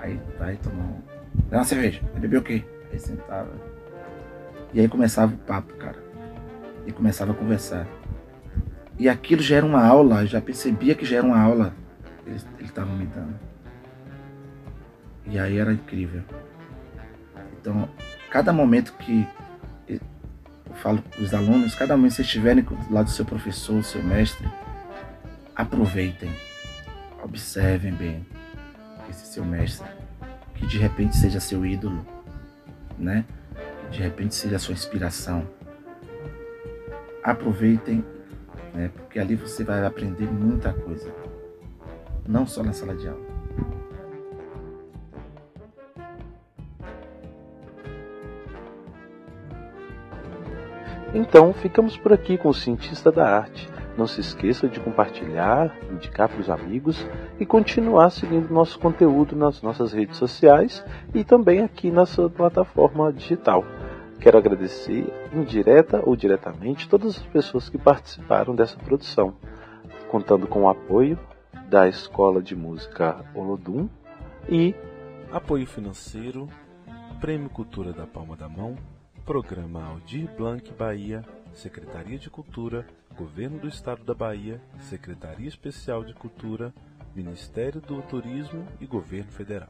Aí 0.02 0.20
vai 0.40 0.56
tomar 0.58 0.84
um. 0.84 1.02
Dá 1.50 1.58
uma 1.58 1.64
cerveja. 1.64 2.02
Aí 2.14 2.20
bebeu 2.20 2.40
o 2.40 2.44
quê? 2.44 2.64
Aí 2.92 3.00
sentava. 3.00 3.52
E 4.74 4.80
aí 4.80 4.88
começava 4.88 5.34
o 5.34 5.38
papo, 5.38 5.74
cara. 5.76 5.98
E 6.86 6.92
começava 6.92 7.32
a 7.32 7.36
conversar. 7.36 7.86
E 8.98 9.08
aquilo 9.08 9.42
já 9.42 9.58
era 9.58 9.66
uma 9.66 9.86
aula, 9.86 10.26
já 10.26 10.42
percebia 10.42 10.96
que 10.96 11.06
já 11.06 11.18
era 11.18 11.26
uma 11.26 11.40
aula. 11.40 11.74
Eles 12.26 12.46
estavam 12.62 12.96
me 12.96 13.06
dando. 13.06 13.36
E 15.30 15.38
aí 15.38 15.58
era 15.58 15.74
incrível. 15.74 16.24
Então, 17.60 17.90
cada 18.30 18.54
momento 18.54 18.94
que 18.94 19.28
eu 19.88 20.00
falo 20.76 21.02
com 21.02 21.22
os 21.22 21.34
alunos, 21.34 21.76
cada 21.76 21.98
momento 21.98 22.12
que 22.12 22.16
vocês 22.18 22.28
estiverem 22.28 22.64
do 22.64 22.94
lado 22.94 23.06
do 23.06 23.12
seu 23.12 23.26
professor, 23.26 23.84
seu 23.84 24.02
mestre, 24.02 24.48
aproveitem, 25.56 26.32
observem 27.24 27.94
bem 27.94 28.26
esse 29.10 29.26
seu 29.26 29.44
mestre, 29.44 29.88
que 30.56 30.66
de 30.66 30.78
repente 30.78 31.18
seja 31.18 31.40
seu 31.40 31.66
ídolo, 31.66 32.06
né? 32.98 33.26
Que 33.82 33.98
de 33.98 34.04
repente 34.04 34.34
seja 34.34 34.58
sua 34.58 34.74
inspiração. 34.74 35.46
Aproveitem, 37.22 38.04
né? 38.74 38.90
Porque 38.96 39.20
ali 39.20 39.36
você 39.36 39.64
vai 39.64 39.86
aprender 39.86 40.32
muita 40.32 40.72
coisa, 40.72 41.14
não 42.26 42.48
só 42.48 42.64
na 42.64 42.72
sala 42.72 42.96
de 42.96 43.08
aula. 43.08 43.27
Então, 51.14 51.54
ficamos 51.54 51.98
por 51.98 52.12
aqui 52.12 52.38
com 52.38 52.50
o 52.50 52.54
Cientista 52.54 53.12
da 53.12 53.28
Arte. 53.28 53.70
Não 53.98 54.06
se 54.06 54.22
esqueça 54.22 54.68
de 54.68 54.80
compartilhar, 54.80 55.76
indicar 55.92 56.30
para 56.30 56.40
os 56.40 56.50
amigos 56.50 57.04
e 57.40 57.46
continuar 57.46 58.12
seguindo 58.12 58.54
nosso 58.54 58.78
conteúdo 58.78 59.36
nas 59.36 59.62
nossas 59.62 59.94
redes 59.94 60.18
sociais 60.18 60.84
e 61.16 61.24
também 61.24 61.64
aqui 61.64 61.90
na 61.90 62.06
sua 62.06 62.30
plataforma 62.30 63.12
digital. 63.12 63.66
Quero 64.20 64.38
agradecer, 64.38 65.12
indireta 65.34 66.02
ou 66.06 66.16
diretamente, 66.16 66.90
todas 66.90 67.18
as 67.18 67.24
pessoas 67.24 67.70
que 67.70 67.78
participaram 67.78 68.54
dessa 68.54 68.78
produção, 68.78 69.34
contando 70.10 70.46
com 70.46 70.64
o 70.64 70.70
apoio 70.70 71.18
da 71.70 71.88
Escola 71.88 72.42
de 72.42 72.56
Música 72.56 73.24
Olodum 73.34 73.88
e 74.50 74.76
apoio 75.32 75.66
financeiro, 75.66 76.48
Prêmio 77.20 77.50
Cultura 77.50 77.92
da 77.92 78.06
Palma 78.06 78.36
da 78.36 78.48
Mão, 78.48 78.76
Programa 79.28 79.84
Aldir 79.84 80.30
Blanc 80.38 80.72
Bahia, 80.72 81.22
Secretaria 81.54 82.18
de 82.18 82.30
Cultura, 82.30 82.88
Governo 83.14 83.60
do 83.60 83.68
Estado 83.68 84.02
da 84.06 84.14
Bahia, 84.14 84.62
Secretaria 84.80 85.50
Especial 85.50 86.02
de 86.06 86.14
Cultura, 86.14 86.74
Ministério 87.14 87.82
do 87.82 88.02
Turismo 88.04 88.66
e 88.80 88.86
Governo 88.86 89.30
Federal. 89.34 89.68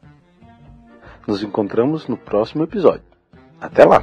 Nos 1.26 1.42
encontramos 1.42 2.06
no 2.06 2.16
próximo 2.16 2.62
episódio. 2.62 3.02
Até 3.60 3.84
lá! 3.84 4.00